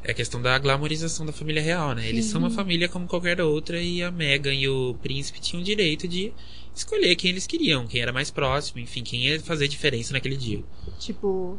É 0.03 0.12
a 0.12 0.13
questão 0.13 0.41
da 0.41 0.58
glamorização 0.58 1.25
da 1.25 1.32
família 1.32 1.62
real, 1.62 1.94
né? 1.94 2.08
Eles 2.08 2.25
Sim. 2.25 2.32
são 2.32 2.41
uma 2.41 2.50
família 2.50 2.89
como 2.89 3.08
qualquer 3.08 3.39
outra 3.41 3.82
e 3.82 4.04
a 4.04 4.12
Meghan 4.12 4.54
e 4.54 4.67
o 4.67 4.95
príncipe 5.02 5.39
tinham 5.39 5.62
o 5.62 5.65
direito 5.65 6.08
de 6.08 6.34
escolher 6.80 7.16
quem 7.16 7.32
eles 7.32 7.48
queriam, 7.48 7.88
quem 7.88 8.02
era 8.02 8.13
mais 8.13 8.32
próximo, 8.32 8.80
enfim, 8.80 9.04
quem 9.04 9.28
ia 9.28 9.40
fazer 9.40 9.68
diferença 9.68 10.13
naquele 10.13 10.38
dia. 10.38 10.63
Tipo, 11.00 11.58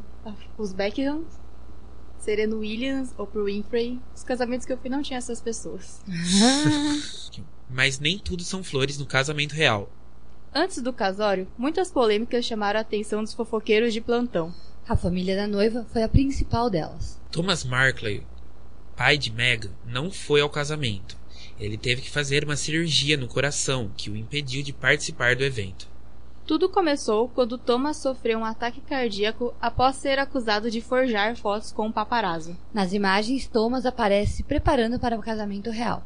os 0.56 0.72
Beckham 0.72 1.24
Serena 2.18 2.56
Williams 2.56 3.14
ou 3.16 3.26
pro 3.26 3.46
Winfrey. 3.46 3.98
Os 4.14 4.22
casamentos 4.22 4.66
que 4.66 4.72
eu 4.72 4.76
fui 4.76 4.90
não 4.90 5.02
tinha 5.02 5.18
essas 5.18 5.40
pessoas. 5.40 6.02
Mas 7.70 7.98
nem 7.98 8.18
tudo 8.18 8.42
são 8.44 8.62
flores 8.62 8.98
no 8.98 9.06
casamento 9.06 9.54
real. 9.54 9.90
Antes 10.54 10.82
do 10.82 10.92
casório, 10.92 11.46
muitas 11.56 11.90
polêmicas 11.90 12.44
chamaram 12.44 12.78
a 12.78 12.82
atenção 12.82 13.22
dos 13.22 13.34
fofoqueiros 13.34 13.92
de 13.92 14.00
plantão. 14.00 14.54
A 14.88 14.96
família 14.96 15.36
da 15.36 15.46
noiva 15.46 15.86
foi 15.92 16.02
a 16.02 16.08
principal 16.08 16.70
delas. 16.70 17.20
Thomas 17.30 17.64
Markley, 17.64 18.26
pai 18.96 19.18
de 19.18 19.30
Meghan, 19.30 19.70
não 19.86 20.10
foi 20.10 20.40
ao 20.40 20.50
casamento. 20.50 21.16
Ele 21.60 21.76
teve 21.76 22.02
que 22.02 22.10
fazer 22.10 22.44
uma 22.44 22.56
cirurgia 22.56 23.16
no 23.16 23.26
coração 23.26 23.90
que 23.96 24.10
o 24.10 24.16
impediu 24.16 24.62
de 24.62 24.72
participar 24.72 25.34
do 25.34 25.44
evento. 25.44 25.88
Tudo 26.46 26.68
começou 26.68 27.28
quando 27.28 27.58
Thomas 27.58 27.98
sofreu 27.98 28.38
um 28.38 28.44
ataque 28.44 28.80
cardíaco 28.80 29.54
após 29.60 29.96
ser 29.96 30.18
acusado 30.18 30.70
de 30.70 30.80
forjar 30.80 31.36
fotos 31.36 31.72
com 31.72 31.88
um 31.88 31.92
paparazzo. 31.92 32.56
Nas 32.72 32.92
imagens, 32.94 33.46
Thomas 33.46 33.84
aparece 33.84 34.36
se 34.36 34.42
preparando 34.42 34.98
para 34.98 35.18
o 35.18 35.20
casamento 35.20 35.70
real. 35.70 36.02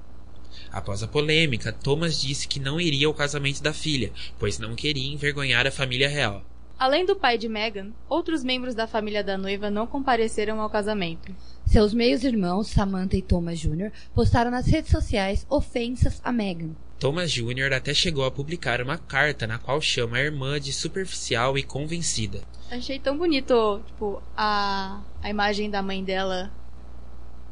Após 0.70 1.02
a 1.02 1.06
polêmica, 1.06 1.72
Thomas 1.72 2.20
disse 2.20 2.48
que 2.48 2.58
não 2.58 2.80
iria 2.80 3.06
ao 3.06 3.14
casamento 3.14 3.62
da 3.62 3.72
filha, 3.72 4.10
pois 4.38 4.58
não 4.58 4.74
queria 4.74 5.12
envergonhar 5.12 5.66
a 5.66 5.70
família 5.70 6.08
real. 6.08 6.42
Além 6.78 7.06
do 7.06 7.14
pai 7.14 7.38
de 7.38 7.48
Meghan, 7.48 7.92
outros 8.08 8.42
membros 8.42 8.74
da 8.74 8.88
família 8.88 9.22
da 9.22 9.38
noiva 9.38 9.70
não 9.70 9.86
compareceram 9.86 10.60
ao 10.60 10.68
casamento. 10.68 11.32
Seus 11.72 11.94
meios-irmãos, 11.94 12.68
Samantha 12.68 13.16
e 13.16 13.22
Thomas 13.22 13.58
Jr., 13.58 13.90
postaram 14.14 14.50
nas 14.50 14.66
redes 14.66 14.90
sociais 14.90 15.46
ofensas 15.48 16.20
a 16.22 16.30
Meghan. 16.30 16.72
Thomas 17.00 17.32
Jr. 17.32 17.72
até 17.74 17.94
chegou 17.94 18.26
a 18.26 18.30
publicar 18.30 18.82
uma 18.82 18.98
carta 18.98 19.46
na 19.46 19.58
qual 19.58 19.80
chama 19.80 20.18
a 20.18 20.20
irmã 20.20 20.60
de 20.60 20.70
superficial 20.70 21.56
e 21.56 21.62
convencida. 21.62 22.42
Achei 22.70 22.98
tão 22.98 23.16
bonito, 23.16 23.80
tipo, 23.86 24.22
a, 24.36 25.00
a 25.22 25.30
imagem 25.30 25.70
da 25.70 25.80
mãe 25.80 26.04
dela. 26.04 26.52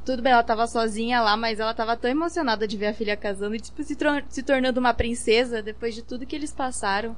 Tudo 0.04 0.20
bem, 0.20 0.32
ela 0.32 0.42
tava 0.42 0.66
sozinha 0.66 1.22
lá, 1.22 1.34
mas 1.34 1.58
ela 1.58 1.72
tava 1.72 1.96
tão 1.96 2.10
emocionada 2.10 2.68
de 2.68 2.76
ver 2.76 2.88
a 2.88 2.94
filha 2.94 3.16
casando 3.16 3.54
e, 3.54 3.58
tipo, 3.58 3.82
se, 3.82 3.96
se 4.28 4.42
tornando 4.42 4.80
uma 4.80 4.92
princesa 4.92 5.62
depois 5.62 5.94
de 5.94 6.02
tudo 6.02 6.26
que 6.26 6.36
eles 6.36 6.52
passaram. 6.52 7.16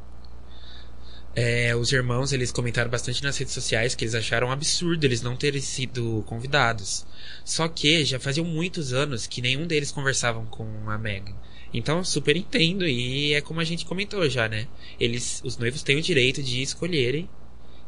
É, 1.34 1.74
os 1.74 1.90
irmãos, 1.92 2.32
eles 2.32 2.52
comentaram 2.52 2.90
bastante 2.90 3.22
nas 3.22 3.38
redes 3.38 3.54
sociais 3.54 3.94
que 3.94 4.04
eles 4.04 4.14
acharam 4.14 4.50
absurdo 4.50 5.04
eles 5.04 5.22
não 5.22 5.34
terem 5.34 5.60
sido 5.60 6.22
convidados. 6.26 7.06
Só 7.44 7.68
que 7.68 8.04
já 8.04 8.20
faziam 8.20 8.44
muitos 8.44 8.92
anos 8.92 9.26
que 9.26 9.40
nenhum 9.40 9.66
deles 9.66 9.90
conversavam 9.90 10.44
com 10.46 10.66
a 10.90 10.98
Megan. 10.98 11.34
Então, 11.72 12.04
super 12.04 12.36
entendo 12.36 12.86
e 12.86 13.32
é 13.32 13.40
como 13.40 13.60
a 13.60 13.64
gente 13.64 13.86
comentou 13.86 14.28
já, 14.28 14.46
né? 14.46 14.66
Eles, 15.00 15.40
os 15.42 15.56
noivos 15.56 15.82
têm 15.82 15.96
o 15.96 16.02
direito 16.02 16.42
de 16.42 16.60
escolherem 16.60 17.28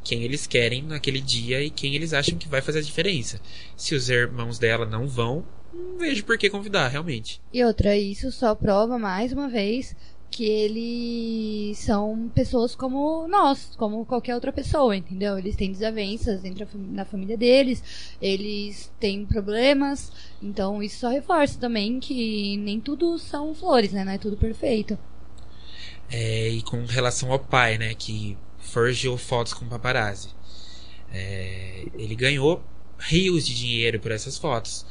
quem 0.03 0.23
eles 0.23 0.47
querem 0.47 0.83
naquele 0.83 1.21
dia 1.21 1.63
e 1.63 1.71
quem 1.71 1.95
eles 1.95 2.13
acham 2.13 2.39
que 2.39 2.49
vai 2.49 2.63
fazer 2.63 2.79
a 2.79 2.83
diferença. 2.83 3.41
Se 3.77 3.95
os 3.95 4.09
irmãos 4.09 4.59
dela 4.59 4.87
não 4.87 5.07
vão, 5.07 5.45
não 5.73 5.99
vejo 5.99 6.25
por 6.25 6.39
que 6.39 6.49
convidar, 6.49 6.89
realmente. 6.89 7.41
E 7.53 7.65
outra, 7.65 7.97
isso 7.97 8.31
só 8.31 8.55
prova 8.55 8.99
mais 8.99 9.33
uma 9.33 9.49
vez 9.49 9.97
que 10.35 10.45
eles 10.45 11.79
são 11.79 12.29
pessoas 12.35 12.75
como 12.75 13.29
nós, 13.29 13.71
como 13.77 14.05
qualquer 14.05 14.35
outra 14.35 14.53
pessoa, 14.53 14.97
entendeu? 14.97 15.39
Eles 15.39 15.55
têm 15.55 15.71
desavenças 15.71 16.43
dentro 16.43 16.67
da 16.77 17.05
família 17.05 17.37
deles, 17.37 18.17
eles 18.21 18.93
têm 18.99 19.25
problemas, 19.25 20.11
então 20.43 20.83
isso 20.83 20.99
só 20.99 21.09
reforça 21.09 21.57
também 21.61 22.01
que 22.01 22.57
nem 22.57 22.81
tudo 22.81 23.17
são 23.17 23.55
flores, 23.55 23.93
né? 23.93 24.05
Não 24.05 24.11
é 24.11 24.19
tudo 24.19 24.37
perfeito. 24.37 24.99
É, 26.11 26.49
e 26.49 26.63
com 26.63 26.85
relação 26.85 27.31
ao 27.31 27.39
pai, 27.39 27.79
né, 27.79 27.95
que 27.95 28.37
forjou 28.59 29.17
fotos 29.17 29.55
com 29.55 29.69
paparazzi. 29.69 30.31
É, 31.13 31.87
ele 31.95 32.17
ganhou 32.17 32.61
rios 32.99 33.47
de 33.47 33.55
dinheiro 33.55 34.01
por 34.01 34.11
essas 34.11 34.37
fotos 34.37 34.85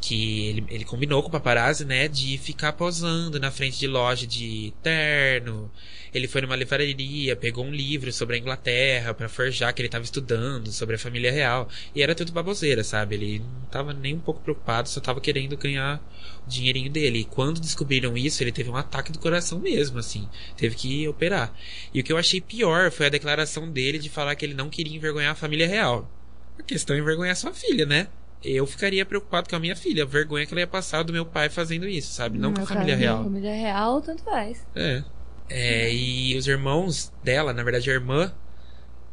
que 0.00 0.48
ele, 0.48 0.64
ele 0.68 0.84
combinou 0.84 1.22
com 1.22 1.28
o 1.28 1.32
paparazzi, 1.32 1.84
né, 1.84 2.08
de 2.08 2.36
ficar 2.38 2.72
posando 2.72 3.38
na 3.38 3.50
frente 3.50 3.78
de 3.78 3.86
loja 3.86 4.26
de 4.26 4.72
terno. 4.82 5.70
Ele 6.12 6.26
foi 6.26 6.40
numa 6.40 6.56
livraria, 6.56 7.36
pegou 7.36 7.64
um 7.64 7.70
livro 7.70 8.12
sobre 8.12 8.36
a 8.36 8.38
Inglaterra 8.38 9.12
para 9.12 9.28
forjar 9.28 9.72
que 9.74 9.82
ele 9.82 9.88
estava 9.88 10.04
estudando 10.04 10.72
sobre 10.72 10.96
a 10.96 10.98
família 10.98 11.30
real. 11.30 11.68
E 11.94 12.02
era 12.02 12.14
tudo 12.14 12.32
baboseira, 12.32 12.82
sabe? 12.82 13.14
Ele 13.14 13.38
não 13.40 13.64
estava 13.64 13.92
nem 13.92 14.14
um 14.14 14.20
pouco 14.20 14.40
preocupado, 14.40 14.88
só 14.88 15.00
estava 15.00 15.20
querendo 15.20 15.56
ganhar 15.56 16.02
o 16.46 16.48
dinheirinho 16.48 16.90
dele. 16.90 17.20
E 17.20 17.24
quando 17.24 17.60
descobriram 17.60 18.16
isso, 18.16 18.42
ele 18.42 18.52
teve 18.52 18.70
um 18.70 18.76
ataque 18.76 19.12
do 19.12 19.18
coração 19.18 19.58
mesmo, 19.58 19.98
assim. 19.98 20.28
Teve 20.56 20.74
que 20.76 21.06
operar. 21.08 21.54
E 21.92 22.00
o 22.00 22.04
que 22.04 22.12
eu 22.12 22.18
achei 22.18 22.40
pior 22.40 22.90
foi 22.90 23.06
a 23.06 23.10
declaração 23.10 23.70
dele 23.70 23.98
de 23.98 24.08
falar 24.08 24.34
que 24.34 24.44
ele 24.46 24.54
não 24.54 24.70
queria 24.70 24.96
envergonhar 24.96 25.32
a 25.32 25.36
família 25.36 25.68
real. 25.68 26.10
A 26.58 26.62
questão 26.62 26.96
é 26.96 26.98
envergonhar 26.98 27.36
sua 27.36 27.52
filha, 27.52 27.86
né? 27.86 28.08
Eu 28.42 28.66
ficaria 28.66 29.04
preocupado 29.04 29.48
com 29.48 29.56
a 29.56 29.60
minha 29.60 29.74
filha, 29.76 30.04
a 30.04 30.06
vergonha 30.06 30.46
que 30.46 30.54
ela 30.54 30.60
ia 30.60 30.66
passar 30.66 31.02
do 31.02 31.12
meu 31.12 31.26
pai 31.26 31.48
fazendo 31.48 31.88
isso, 31.88 32.12
sabe? 32.12 32.38
Não 32.38 32.52
com 32.54 32.62
a 32.62 32.66
família 32.66 32.94
caso, 32.94 33.00
real. 33.00 33.24
Família 33.24 33.52
real, 33.54 34.00
tanto 34.00 34.22
faz. 34.22 34.66
É. 34.74 35.02
É, 35.50 35.92
e 35.94 36.36
os 36.36 36.46
irmãos 36.46 37.12
dela, 37.24 37.52
na 37.52 37.62
verdade 37.62 37.90
a 37.90 37.94
irmã, 37.94 38.32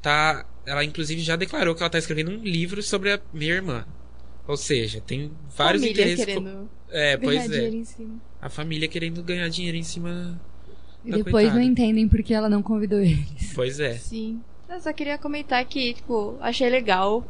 tá. 0.02 0.46
Ela 0.66 0.84
inclusive 0.84 1.22
já 1.22 1.36
declarou 1.36 1.76
que 1.76 1.82
ela 1.84 1.90
tá 1.90 1.98
escrevendo 2.00 2.32
um 2.32 2.44
livro 2.44 2.82
sobre 2.82 3.12
a 3.14 3.20
minha 3.34 3.54
irmã. 3.54 3.86
Ou 4.48 4.58
seja, 4.58 5.00
tem 5.02 5.32
vários 5.56 5.82
Família 5.84 6.04
interesses. 6.04 6.26
querendo 6.26 6.70
É, 6.90 7.18
pois 7.18 7.38
ganhar 7.38 7.46
é. 7.46 7.48
dinheiro 7.50 7.76
em 7.78 7.84
cima. 7.84 8.22
A 8.42 8.50
família 8.50 8.88
querendo 8.88 9.24
ganhar 9.24 9.48
dinheiro 9.50 9.78
em 9.78 9.84
cima. 9.84 10.40
E 11.04 11.12
Da 11.12 11.18
depois 11.18 11.34
coitada. 11.34 11.56
não 11.56 11.62
entendem 11.62 12.08
porque 12.08 12.34
ela 12.34 12.50
não 12.50 12.62
convidou 12.64 13.00
eles. 13.00 13.54
Pois 13.54 13.80
é. 13.80 13.94
Sim. 13.94 14.42
Eu 14.70 14.80
só 14.80 14.92
queria 14.92 15.18
comentar 15.18 15.64
que, 15.66 15.94
tipo, 15.94 16.36
achei 16.42 16.70
legal 16.70 17.24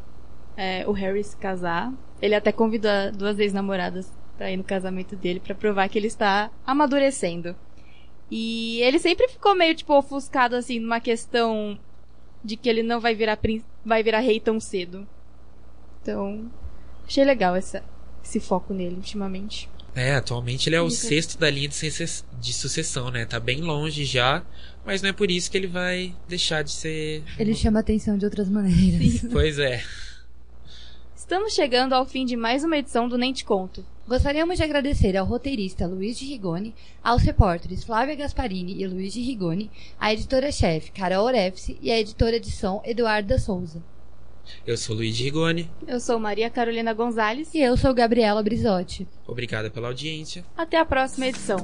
é, 0.57 0.83
o 0.87 0.91
Harry 0.91 1.23
se 1.23 1.35
casar. 1.37 1.91
Ele 2.21 2.35
até 2.35 2.51
convidou 2.51 2.89
a- 2.91 3.09
duas 3.11 3.37
ex-namoradas 3.39 4.11
pra 4.37 4.51
ir 4.51 4.57
no 4.57 4.63
casamento 4.63 5.15
dele 5.15 5.39
pra 5.39 5.55
provar 5.55 5.87
que 5.89 5.97
ele 5.97 6.07
está 6.07 6.49
amadurecendo. 6.65 7.55
E 8.31 8.81
ele 8.81 8.97
sempre 8.99 9.27
ficou 9.27 9.55
meio, 9.55 9.75
tipo, 9.75 9.93
ofuscado, 9.97 10.55
assim, 10.55 10.79
numa 10.79 10.99
questão 10.99 11.77
de 12.43 12.55
que 12.57 12.67
ele 12.69 12.81
não 12.83 12.99
vai 12.99 13.13
virar, 13.15 13.37
prin- 13.37 13.63
vai 13.85 14.01
virar 14.03 14.19
rei 14.19 14.39
tão 14.39 14.59
cedo. 14.59 15.07
Então, 16.01 16.49
achei 17.07 17.23
legal 17.23 17.55
essa, 17.55 17.83
esse 18.23 18.39
foco 18.39 18.73
nele 18.73 18.95
ultimamente. 18.95 19.69
É, 19.95 20.13
atualmente 20.15 20.67
ele 20.67 20.75
é 20.75 20.81
o 20.81 20.87
Isso. 20.87 21.07
sexto 21.07 21.37
da 21.39 21.49
linha 21.49 21.69
de, 21.69 21.75
suces- 21.75 22.25
de 22.39 22.51
sucessão, 22.51 23.09
né? 23.09 23.25
Tá 23.25 23.39
bem 23.39 23.61
longe 23.61 24.03
já, 24.03 24.43
mas 24.85 25.01
não 25.01 25.09
é 25.09 25.13
por 25.13 25.31
isso 25.31 25.49
que 25.49 25.57
ele 25.57 25.67
vai 25.67 26.13
deixar 26.27 26.63
de 26.63 26.71
ser. 26.71 27.23
Ele 27.39 27.55
chama 27.55 27.79
atenção 27.79 28.17
de 28.17 28.25
outras 28.25 28.49
maneiras. 28.49 29.25
Pois 29.31 29.57
é. 29.57 29.81
Estamos 31.25 31.55
chegando 31.55 31.93
ao 31.93 32.05
fim 32.05 32.23
de 32.23 32.35
mais 32.35 32.63
uma 32.63 32.77
edição 32.77 33.09
do 33.09 33.17
Nem 33.17 33.33
Te 33.33 33.43
Conto. 33.43 33.83
Gostaríamos 34.07 34.57
de 34.57 34.63
agradecer 34.63 35.17
ao 35.17 35.25
roteirista 35.25 35.88
Luiz 35.88 36.19
de 36.19 36.23
Rigoni, 36.23 36.75
aos 37.03 37.23
repórteres 37.23 37.83
Flávia 37.83 38.13
Gasparini 38.13 38.79
e 38.79 38.85
Luiz 38.85 39.11
de 39.11 39.21
Rigoni, 39.21 39.71
à 39.99 40.13
editora-chefe 40.13 40.91
Carol 40.91 41.25
Orefse 41.25 41.79
e 41.81 41.91
à 41.91 41.99
editora 41.99 42.39
de 42.39 42.51
som 42.51 42.79
Eduarda 42.85 43.39
Souza. 43.39 43.81
Eu 44.67 44.77
sou 44.77 44.95
Luiz 44.95 45.17
Rigoni. 45.17 45.67
Eu 45.88 45.99
sou 45.99 46.19
Maria 46.19 46.47
Carolina 46.51 46.93
Gonzalez. 46.93 47.51
E 47.55 47.59
eu 47.59 47.75
sou 47.75 47.91
Gabriela 47.91 48.43
Brizotti. 48.43 49.07
Obrigada 49.25 49.71
pela 49.71 49.88
audiência. 49.88 50.45
Até 50.55 50.77
a 50.77 50.85
próxima 50.85 51.25
edição. 51.25 51.57